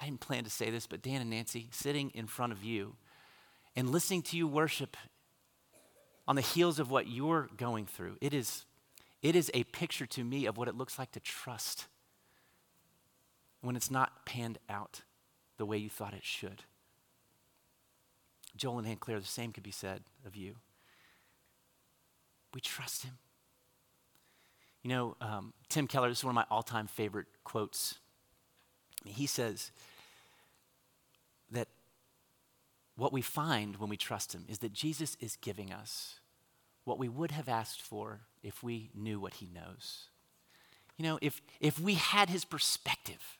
I 0.00 0.04
didn't 0.04 0.20
plan 0.20 0.44
to 0.44 0.50
say 0.50 0.70
this, 0.70 0.86
but 0.86 1.02
Dan 1.02 1.20
and 1.20 1.30
Nancy 1.30 1.68
sitting 1.72 2.10
in 2.10 2.26
front 2.26 2.52
of 2.52 2.62
you 2.62 2.96
and 3.74 3.90
listening 3.90 4.22
to 4.22 4.36
you 4.36 4.46
worship 4.46 4.96
on 6.26 6.36
the 6.36 6.42
heels 6.42 6.78
of 6.78 6.90
what 6.90 7.08
you're 7.08 7.48
going 7.56 7.86
through, 7.86 8.16
it 8.20 8.34
is, 8.34 8.64
it 9.22 9.34
is 9.34 9.50
a 9.54 9.64
picture 9.64 10.06
to 10.06 10.22
me 10.22 10.46
of 10.46 10.56
what 10.56 10.68
it 10.68 10.76
looks 10.76 10.98
like 10.98 11.10
to 11.12 11.20
trust 11.20 11.86
when 13.60 13.74
it's 13.74 13.90
not 13.90 14.24
panned 14.24 14.58
out 14.68 15.02
the 15.56 15.66
way 15.66 15.78
you 15.78 15.88
thought 15.88 16.14
it 16.14 16.24
should. 16.24 16.62
Joel 18.56 18.78
and 18.78 18.88
Aunt 18.88 19.00
Claire, 19.00 19.20
the 19.20 19.26
same 19.26 19.52
could 19.52 19.62
be 19.62 19.70
said 19.70 20.02
of 20.26 20.36
you. 20.36 20.56
We 22.54 22.60
trust 22.60 23.04
him. 23.04 23.18
You 24.82 24.90
know, 24.90 25.16
um, 25.20 25.52
Tim 25.68 25.86
Keller, 25.86 26.08
this 26.08 26.18
is 26.18 26.24
one 26.24 26.30
of 26.30 26.36
my 26.36 26.46
all 26.50 26.62
time 26.62 26.86
favorite 26.86 27.26
quotes. 27.44 27.96
He 29.04 29.26
says 29.26 29.70
that 31.50 31.68
what 32.96 33.12
we 33.12 33.22
find 33.22 33.76
when 33.76 33.88
we 33.88 33.96
trust 33.96 34.34
him 34.34 34.44
is 34.48 34.58
that 34.58 34.72
Jesus 34.72 35.16
is 35.20 35.36
giving 35.36 35.72
us 35.72 36.20
what 36.84 36.98
we 36.98 37.08
would 37.08 37.30
have 37.30 37.48
asked 37.48 37.82
for 37.82 38.20
if 38.42 38.62
we 38.62 38.90
knew 38.94 39.20
what 39.20 39.34
he 39.34 39.48
knows. 39.54 40.06
You 40.96 41.04
know, 41.04 41.18
if, 41.22 41.40
if 41.60 41.78
we 41.78 41.94
had 41.94 42.28
his 42.28 42.44
perspective, 42.44 43.38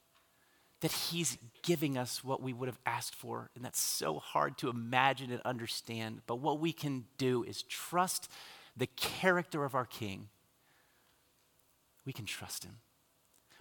that 0.80 0.92
he's 0.92 1.38
giving 1.62 1.98
us 1.98 2.22
what 2.22 2.40
we 2.40 2.52
would 2.52 2.68
have 2.68 2.78
asked 2.86 3.14
for, 3.14 3.50
and 3.56 3.64
that's 3.64 3.80
so 3.80 4.18
hard 4.20 4.56
to 4.58 4.68
imagine 4.68 5.32
and 5.32 5.40
understand. 5.42 6.20
But 6.26 6.36
what 6.36 6.60
we 6.60 6.72
can 6.72 7.06
do 7.16 7.42
is 7.42 7.62
trust 7.62 8.30
the 8.76 8.86
character 8.86 9.64
of 9.64 9.74
our 9.74 9.86
King. 9.86 10.28
We 12.08 12.14
can 12.14 12.24
trust 12.24 12.64
him. 12.64 12.76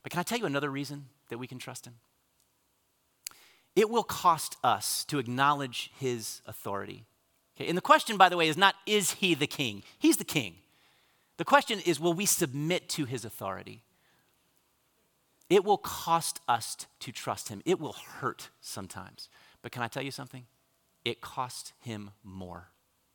But 0.04 0.14
can 0.14 0.22
I 0.22 0.24
tell 0.24 0.38
you 0.38 0.46
another 0.46 0.70
reason 0.70 1.08
that 1.28 1.38
we 1.38 1.48
can 1.48 1.60
trust 1.60 1.86
him? 1.86 1.96
It 3.76 3.90
will 3.90 4.04
cost 4.04 4.56
us 4.64 5.04
to 5.10 5.20
acknowledge 5.20 5.92
his 6.00 6.42
authority. 6.46 7.04
Okay? 7.58 7.68
And 7.68 7.78
the 7.78 7.82
question, 7.82 8.16
by 8.16 8.30
the 8.30 8.38
way, 8.38 8.48
is 8.48 8.56
not, 8.56 8.76
is 8.86 9.12
he 9.12 9.36
the 9.36 9.48
king? 9.48 9.84
He's 10.00 10.16
the 10.16 10.24
king. 10.24 10.56
The 11.36 11.44
question 11.44 11.82
is, 11.82 12.00
will 12.00 12.14
we 12.14 12.26
submit 12.26 12.88
to 12.92 13.04
his 13.04 13.26
authority? 13.26 13.84
It 15.50 15.66
will 15.66 15.78
cost 15.78 16.40
us 16.48 16.78
to 17.02 17.12
trust 17.12 17.50
him. 17.50 17.62
It 17.66 17.82
will 17.82 17.98
hurt 18.22 18.48
sometimes. 18.62 19.28
But 19.62 19.74
can 19.74 19.84
I 19.84 19.90
tell 19.90 20.04
you 20.04 20.12
something? 20.12 20.46
It 21.04 21.20
cost 21.20 21.74
him 21.82 22.12
more 22.24 22.70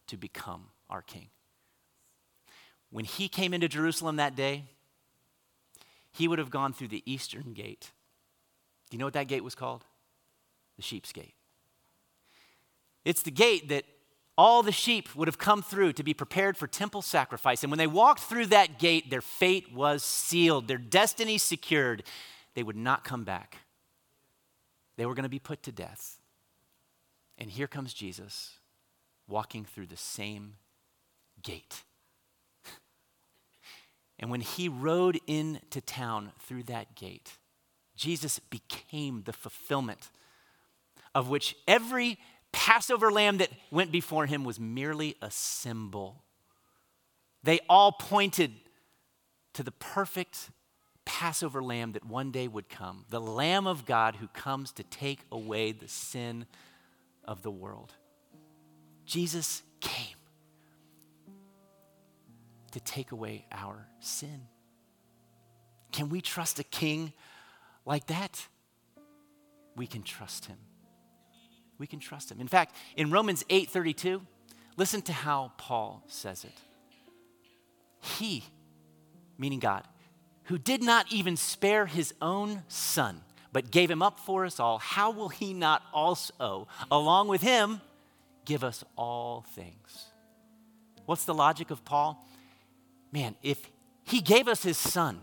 to 0.08 0.18
become 0.18 0.66
our 0.90 1.00
king. 1.00 1.28
When 2.90 3.06
he 3.06 3.28
came 3.28 3.54
into 3.54 3.66
Jerusalem 3.66 4.16
that 4.16 4.36
day, 4.36 4.64
he 6.12 6.28
would 6.28 6.38
have 6.38 6.50
gone 6.50 6.72
through 6.72 6.88
the 6.88 7.02
eastern 7.10 7.52
gate. 7.52 7.90
Do 8.90 8.96
you 8.96 8.98
know 8.98 9.06
what 9.06 9.14
that 9.14 9.28
gate 9.28 9.44
was 9.44 9.54
called? 9.54 9.84
The 10.76 10.82
sheep's 10.82 11.12
gate. 11.12 11.34
It's 13.04 13.22
the 13.22 13.30
gate 13.30 13.68
that 13.70 13.84
all 14.36 14.62
the 14.62 14.72
sheep 14.72 15.14
would 15.14 15.28
have 15.28 15.38
come 15.38 15.62
through 15.62 15.92
to 15.94 16.02
be 16.02 16.14
prepared 16.14 16.56
for 16.56 16.66
temple 16.66 17.02
sacrifice. 17.02 17.62
And 17.62 17.70
when 17.70 17.78
they 17.78 17.86
walked 17.86 18.20
through 18.20 18.46
that 18.46 18.78
gate, 18.78 19.10
their 19.10 19.20
fate 19.20 19.72
was 19.72 20.02
sealed, 20.02 20.68
their 20.68 20.78
destiny 20.78 21.38
secured. 21.38 22.02
They 22.54 22.62
would 22.62 22.76
not 22.76 23.04
come 23.04 23.24
back. 23.24 23.58
They 24.96 25.06
were 25.06 25.14
going 25.14 25.24
to 25.24 25.28
be 25.28 25.38
put 25.38 25.62
to 25.64 25.72
death. 25.72 26.18
And 27.38 27.50
here 27.50 27.66
comes 27.66 27.94
Jesus 27.94 28.58
walking 29.26 29.64
through 29.64 29.86
the 29.86 29.96
same 29.96 30.54
gate. 31.42 31.82
And 34.22 34.30
when 34.30 34.40
he 34.40 34.68
rode 34.68 35.20
into 35.26 35.80
town 35.80 36.30
through 36.38 36.62
that 36.64 36.94
gate, 36.94 37.38
Jesus 37.96 38.38
became 38.38 39.24
the 39.24 39.32
fulfillment 39.32 40.10
of 41.12 41.28
which 41.28 41.56
every 41.66 42.18
Passover 42.52 43.10
lamb 43.10 43.38
that 43.38 43.50
went 43.72 43.90
before 43.90 44.26
him 44.26 44.44
was 44.44 44.60
merely 44.60 45.16
a 45.20 45.30
symbol. 45.30 46.22
They 47.42 47.58
all 47.68 47.90
pointed 47.90 48.52
to 49.54 49.64
the 49.64 49.72
perfect 49.72 50.50
Passover 51.04 51.60
lamb 51.60 51.92
that 51.92 52.06
one 52.06 52.30
day 52.30 52.46
would 52.46 52.68
come, 52.68 53.04
the 53.10 53.20
Lamb 53.20 53.66
of 53.66 53.84
God 53.84 54.16
who 54.16 54.28
comes 54.28 54.70
to 54.72 54.84
take 54.84 55.20
away 55.32 55.72
the 55.72 55.88
sin 55.88 56.46
of 57.24 57.42
the 57.42 57.50
world. 57.50 57.92
Jesus 59.04 59.64
came 59.80 60.11
to 62.72 62.80
take 62.80 63.12
away 63.12 63.46
our 63.52 63.86
sin. 64.00 64.42
Can 65.92 66.08
we 66.08 66.20
trust 66.20 66.58
a 66.58 66.64
king 66.64 67.12
like 67.84 68.06
that? 68.06 68.46
We 69.76 69.86
can 69.86 70.02
trust 70.02 70.46
him. 70.46 70.58
We 71.78 71.86
can 71.86 72.00
trust 72.00 72.30
him. 72.30 72.40
In 72.40 72.48
fact, 72.48 72.74
in 72.96 73.10
Romans 73.10 73.44
8:32, 73.48 74.22
listen 74.76 75.02
to 75.02 75.12
how 75.12 75.52
Paul 75.56 76.02
says 76.06 76.44
it. 76.44 76.58
He, 78.00 78.44
meaning 79.38 79.58
God, 79.58 79.86
who 80.44 80.58
did 80.58 80.82
not 80.82 81.10
even 81.12 81.36
spare 81.36 81.86
his 81.86 82.14
own 82.20 82.62
son, 82.68 83.22
but 83.52 83.70
gave 83.70 83.90
him 83.90 84.02
up 84.02 84.18
for 84.18 84.44
us 84.44 84.58
all, 84.58 84.78
how 84.78 85.10
will 85.10 85.28
he 85.28 85.52
not 85.52 85.82
also, 85.92 86.68
along 86.90 87.28
with 87.28 87.42
him, 87.42 87.80
give 88.44 88.64
us 88.64 88.82
all 88.96 89.44
things? 89.54 90.06
What's 91.06 91.24
the 91.24 91.34
logic 91.34 91.70
of 91.70 91.84
Paul? 91.84 92.26
Man, 93.12 93.36
if 93.42 93.70
he 94.04 94.20
gave 94.20 94.48
us 94.48 94.62
his 94.62 94.78
son, 94.78 95.20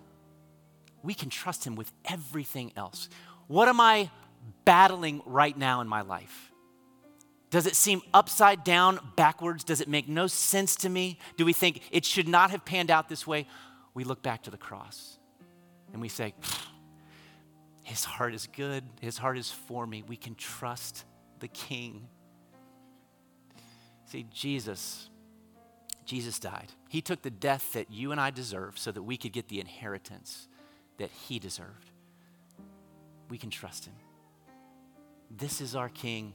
we 1.03 1.13
can 1.13 1.29
trust 1.29 1.65
him 1.65 1.75
with 1.75 1.91
everything 2.05 2.71
else. 2.77 3.09
What 3.47 3.67
am 3.67 3.81
I 3.81 4.11
battling 4.63 5.21
right 5.25 5.57
now 5.57 5.81
in 5.81 5.87
my 5.87 6.01
life? 6.01 6.51
Does 7.49 7.65
it 7.65 7.75
seem 7.75 8.01
upside 8.13 8.63
down, 8.63 8.99
backwards? 9.15 9.63
Does 9.63 9.81
it 9.81 9.87
make 9.87 10.07
no 10.07 10.27
sense 10.27 10.75
to 10.77 10.89
me? 10.89 11.17
Do 11.35 11.45
we 11.45 11.53
think 11.53 11.81
it 11.91 12.05
should 12.05 12.27
not 12.27 12.51
have 12.51 12.63
panned 12.63 12.91
out 12.91 13.09
this 13.09 13.25
way? 13.25 13.47
We 13.95 14.03
look 14.03 14.21
back 14.21 14.43
to 14.43 14.51
the 14.51 14.57
cross 14.57 15.17
and 15.91 16.01
we 16.01 16.09
say, 16.09 16.35
His 17.81 18.03
heart 18.03 18.35
is 18.35 18.47
good, 18.55 18.83
His 19.01 19.17
heart 19.17 19.37
is 19.37 19.49
for 19.49 19.87
me. 19.87 20.03
We 20.07 20.15
can 20.15 20.35
trust 20.35 21.05
the 21.39 21.47
King. 21.47 22.07
See, 24.05 24.27
Jesus, 24.31 25.09
Jesus 26.09 26.39
died. 26.39 26.71
He 26.87 27.01
took 27.01 27.21
the 27.21 27.29
death 27.29 27.73
that 27.73 27.91
you 27.91 28.11
and 28.11 28.19
I 28.19 28.31
deserve 28.31 28.79
so 28.79 28.91
that 28.91 29.03
we 29.03 29.15
could 29.15 29.31
get 29.31 29.47
the 29.47 29.59
inheritance 29.59 30.47
that 30.97 31.11
He 31.11 31.37
deserved. 31.37 31.91
We 33.29 33.37
can 33.37 33.51
trust 33.51 33.85
Him. 33.85 33.93
This 35.29 35.61
is 35.61 35.75
our 35.75 35.87
King. 35.87 36.33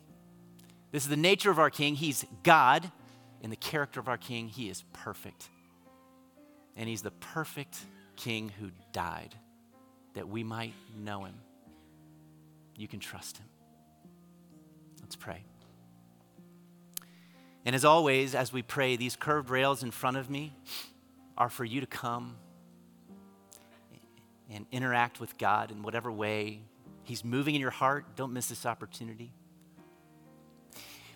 This 0.93 1.03
is 1.03 1.09
the 1.09 1.17
nature 1.17 1.51
of 1.51 1.59
our 1.59 1.71
King. 1.71 1.97
He's 1.97 2.25
God. 2.45 2.89
In 3.43 3.51
the 3.51 3.57
character 3.57 3.99
of 3.99 4.07
our 4.07 4.17
King, 4.17 4.47
He 4.47 4.71
is 4.71 4.85
perfect. 4.93 5.49
And 6.77 6.89
He's 6.89 7.03
the 7.03 7.11
perfect 7.11 7.77
King 8.15 8.53
who 8.61 8.71
died 8.93 9.35
that 10.15 10.29
we 10.29 10.45
might 10.45 10.75
know 10.97 11.25
Him. 11.25 11.35
You 12.77 12.87
can 12.87 13.01
trust 13.01 13.39
Him. 13.39 13.47
Let's 15.01 15.17
pray. 15.17 15.43
And 17.65 17.75
as 17.75 17.85
always, 17.85 18.35
as 18.35 18.53
we 18.53 18.63
pray, 18.63 18.97
these 18.97 19.17
curved 19.17 19.51
rails 19.51 19.83
in 19.83 19.91
front 19.91 20.17
of 20.17 20.29
me 20.29 20.57
are 21.37 21.49
for 21.49 21.65
you 21.65 21.81
to 21.81 21.87
come 21.87 22.37
and 24.51 24.67
interact 24.71 25.21
with 25.21 25.39
God 25.39 25.71
in 25.71 25.83
whatever 25.83 26.13
way 26.13 26.61
He's 27.05 27.23
moving 27.23 27.55
in 27.55 27.61
your 27.61 27.71
heart. 27.71 28.17
Don't 28.17 28.33
miss 28.33 28.47
this 28.49 28.65
opportunity. 28.67 29.31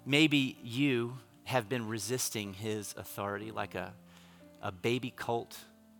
Maybe 0.04 0.58
you 0.62 1.18
have 1.44 1.68
been 1.68 1.88
resisting 1.88 2.52
his 2.52 2.94
authority 2.96 3.50
like 3.50 3.74
a, 3.74 3.94
a 4.62 4.70
baby 4.70 5.10
colt, 5.10 5.56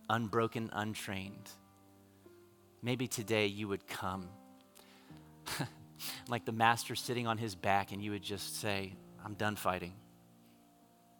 unbroken, 0.09 0.69
untrained. 0.73 1.49
Maybe 2.83 3.07
today 3.07 3.47
you 3.47 3.67
would 3.67 3.87
come 3.87 4.29
like 6.29 6.45
the 6.45 6.51
master 6.51 6.93
sitting 6.95 7.25
on 7.25 7.39
his 7.39 7.55
back 7.55 7.91
and 7.91 8.01
you 8.03 8.11
would 8.11 8.23
just 8.23 8.61
say, 8.61 8.93
I'm 9.25 9.33
done 9.33 9.55
fighting. 9.55 9.93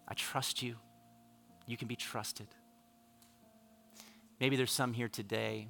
I 0.09 0.13
trust 0.15 0.63
you. 0.63 0.75
You 1.67 1.77
can 1.77 1.87
be 1.87 1.95
trusted. 1.95 2.47
Maybe 4.39 4.55
there's 4.55 4.71
some 4.71 4.93
here 4.93 5.09
today 5.09 5.67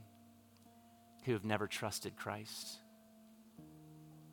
who 1.26 1.34
have 1.34 1.44
never 1.44 1.68
trusted 1.68 2.16
Christ. 2.16 2.78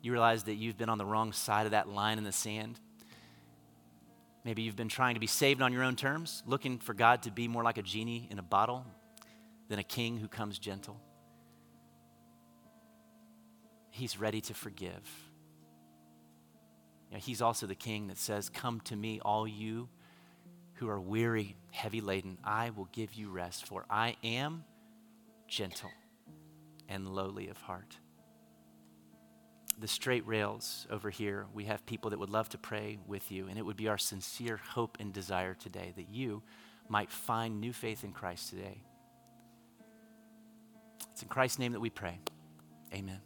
You 0.01 0.11
realize 0.11 0.43
that 0.43 0.55
you've 0.55 0.77
been 0.77 0.89
on 0.89 0.97
the 0.97 1.05
wrong 1.05 1.33
side 1.33 1.65
of 1.65 1.71
that 1.71 1.89
line 1.89 2.17
in 2.17 2.23
the 2.23 2.31
sand. 2.31 2.79
Maybe 4.45 4.61
you've 4.61 4.75
been 4.75 4.87
trying 4.87 5.15
to 5.15 5.19
be 5.19 5.27
saved 5.27 5.61
on 5.61 5.73
your 5.73 5.83
own 5.83 5.95
terms, 5.95 6.43
looking 6.45 6.79
for 6.79 6.93
God 6.93 7.23
to 7.23 7.31
be 7.31 7.47
more 7.47 7.63
like 7.63 7.77
a 7.77 7.81
genie 7.81 8.27
in 8.31 8.39
a 8.39 8.43
bottle 8.43 8.85
than 9.67 9.79
a 9.79 9.83
king 9.83 10.17
who 10.17 10.27
comes 10.29 10.57
gentle. 10.57 11.01
He's 13.89 14.17
ready 14.17 14.39
to 14.41 14.53
forgive. 14.53 15.09
You 17.09 17.17
know, 17.17 17.19
he's 17.19 17.41
also 17.41 17.65
the 17.65 17.75
king 17.75 18.07
that 18.07 18.17
says, 18.17 18.49
Come 18.49 18.79
to 18.81 18.95
me, 18.95 19.19
all 19.19 19.47
you 19.47 19.89
who 20.77 20.89
are 20.89 20.99
weary, 20.99 21.55
heavy 21.71 22.01
laden. 22.01 22.37
I 22.43 22.71
will 22.71 22.89
give 22.91 23.13
you 23.13 23.29
rest, 23.29 23.65
for 23.65 23.85
I 23.89 24.15
am 24.23 24.63
gentle 25.47 25.91
and 26.87 27.07
lowly 27.07 27.49
of 27.49 27.57
heart. 27.57 27.97
the 29.79 29.87
straight 29.87 30.25
rails 30.25 30.87
over 30.89 31.09
here, 31.09 31.45
we 31.53 31.65
have 31.65 31.85
people 31.85 32.09
that 32.09 32.19
would 32.19 32.29
love 32.29 32.49
to 32.49 32.57
pray 32.57 32.97
with 33.05 33.31
you. 33.31 33.47
And 33.47 33.57
it 33.57 33.61
would 33.61 33.77
be 33.77 33.87
our 33.87 33.97
sincere 33.97 34.57
hope 34.57 34.97
and 34.99 35.13
desire 35.13 35.53
today 35.53 35.93
that 35.95 36.09
you 36.09 36.41
might 36.89 37.11
find 37.11 37.61
new 37.61 37.73
faith 37.73 38.03
in 38.03 38.11
Christ 38.11 38.49
today. 38.49 38.81
It's 41.11 41.21
in 41.21 41.27
Christ's 41.27 41.59
name 41.59 41.73
that 41.73 41.79
we 41.79 41.89
pray. 41.89 42.19
Amen. 42.93 43.19